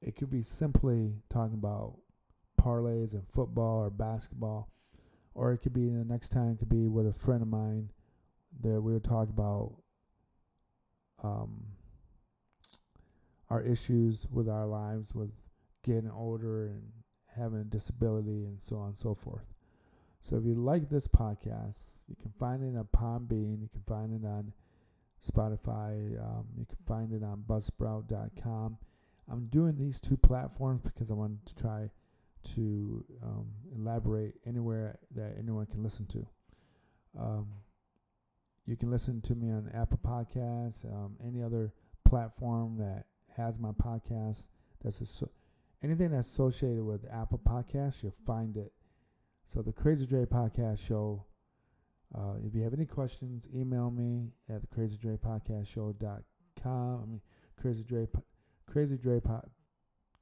it 0.00 0.16
could 0.16 0.30
be 0.30 0.42
simply 0.42 1.12
talking 1.28 1.54
about 1.54 1.96
parlays 2.60 3.12
and 3.12 3.26
football 3.34 3.78
or 3.80 3.90
basketball, 3.90 4.70
or 5.34 5.52
it 5.52 5.58
could 5.58 5.74
be 5.74 5.88
the 5.88 6.04
next 6.04 6.30
time 6.30 6.52
it 6.52 6.58
could 6.58 6.68
be 6.68 6.86
with 6.86 7.06
a 7.06 7.12
friend 7.12 7.42
of 7.42 7.48
mine 7.48 7.90
that 8.60 8.80
we 8.80 8.92
would 8.92 9.04
talk 9.04 9.28
about 9.28 9.74
um, 11.22 11.64
our 13.50 13.62
issues 13.62 14.26
with 14.30 14.48
our 14.48 14.66
lives, 14.66 15.14
with 15.14 15.30
getting 15.84 16.10
older 16.10 16.66
and 16.66 16.82
having 17.36 17.60
a 17.60 17.64
disability 17.64 18.44
and 18.44 18.58
so 18.62 18.76
on 18.76 18.88
and 18.88 18.98
so 18.98 19.14
forth. 19.14 19.44
So 20.20 20.36
if 20.36 20.44
you 20.44 20.54
like 20.54 20.88
this 20.88 21.06
podcast, 21.06 21.78
you 22.08 22.16
can 22.20 22.32
find 22.38 22.62
it 22.62 22.78
on 22.78 22.88
Podbean, 22.96 23.60
you 23.60 23.68
can 23.68 23.82
find 23.86 24.12
it 24.14 24.26
on 24.26 24.52
Spotify, 25.22 26.18
um, 26.20 26.46
you 26.56 26.64
can 26.64 26.78
find 26.86 27.12
it 27.12 27.22
on 27.22 27.44
Buzzsprout.com. 27.46 28.78
I'm 29.30 29.46
doing 29.46 29.76
these 29.76 30.00
two 30.00 30.16
platforms 30.16 30.82
because 30.82 31.10
I 31.10 31.14
want 31.14 31.44
to 31.46 31.54
try 31.54 31.90
to 32.54 33.04
um, 33.22 33.46
elaborate 33.74 34.34
anywhere 34.46 34.98
that 35.14 35.34
anyone 35.38 35.66
can 35.66 35.82
listen 35.82 36.06
to. 36.06 36.26
Um, 37.18 37.46
you 38.66 38.76
can 38.76 38.90
listen 38.90 39.20
to 39.22 39.34
me 39.34 39.50
on 39.50 39.70
Apple 39.74 40.00
Podcasts, 40.02 40.84
um, 40.86 41.16
any 41.26 41.42
other 41.42 41.72
platform 42.04 42.78
that 42.78 43.04
has 43.36 43.58
my 43.58 43.72
podcast. 43.72 44.48
That's 44.82 45.22
anything 45.82 46.10
that's 46.10 46.28
associated 46.28 46.82
with 46.82 47.04
Apple 47.12 47.40
Podcasts, 47.46 48.02
you'll 48.02 48.14
find 48.26 48.56
it. 48.56 48.72
So 49.44 49.60
the 49.60 49.72
Crazy 49.72 50.06
Dre 50.06 50.24
Podcast 50.24 50.86
Show. 50.86 51.24
Uh, 52.14 52.34
if 52.46 52.54
you 52.54 52.62
have 52.62 52.72
any 52.72 52.86
questions, 52.86 53.48
email 53.54 53.90
me 53.90 54.30
at 54.48 54.60
the 54.60 54.66
Crazy 54.68 54.96
Dre 54.96 55.16
Podcast 55.16 55.66
Show.com. 55.66 57.02
I 57.02 57.06
mean, 57.06 57.20
Crazy 57.60 57.82
Dre, 57.82 58.06
Crazy 58.70 58.96
Dre, 58.96 59.20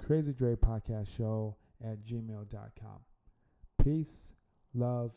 Crazy 0.05 0.33
Dre 0.33 0.57
Podcast 0.57 1.15
Show 1.17 1.57
at 1.85 2.03
gmail.com. 2.03 3.01
Peace, 3.85 4.33
love, 4.75 5.13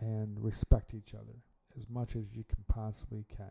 and 0.00 0.38
respect 0.42 0.94
each 0.94 1.14
other 1.14 1.40
as 1.76 1.88
much 1.88 2.16
as 2.16 2.34
you 2.34 2.44
can 2.44 2.64
possibly 2.68 3.24
can. 3.36 3.50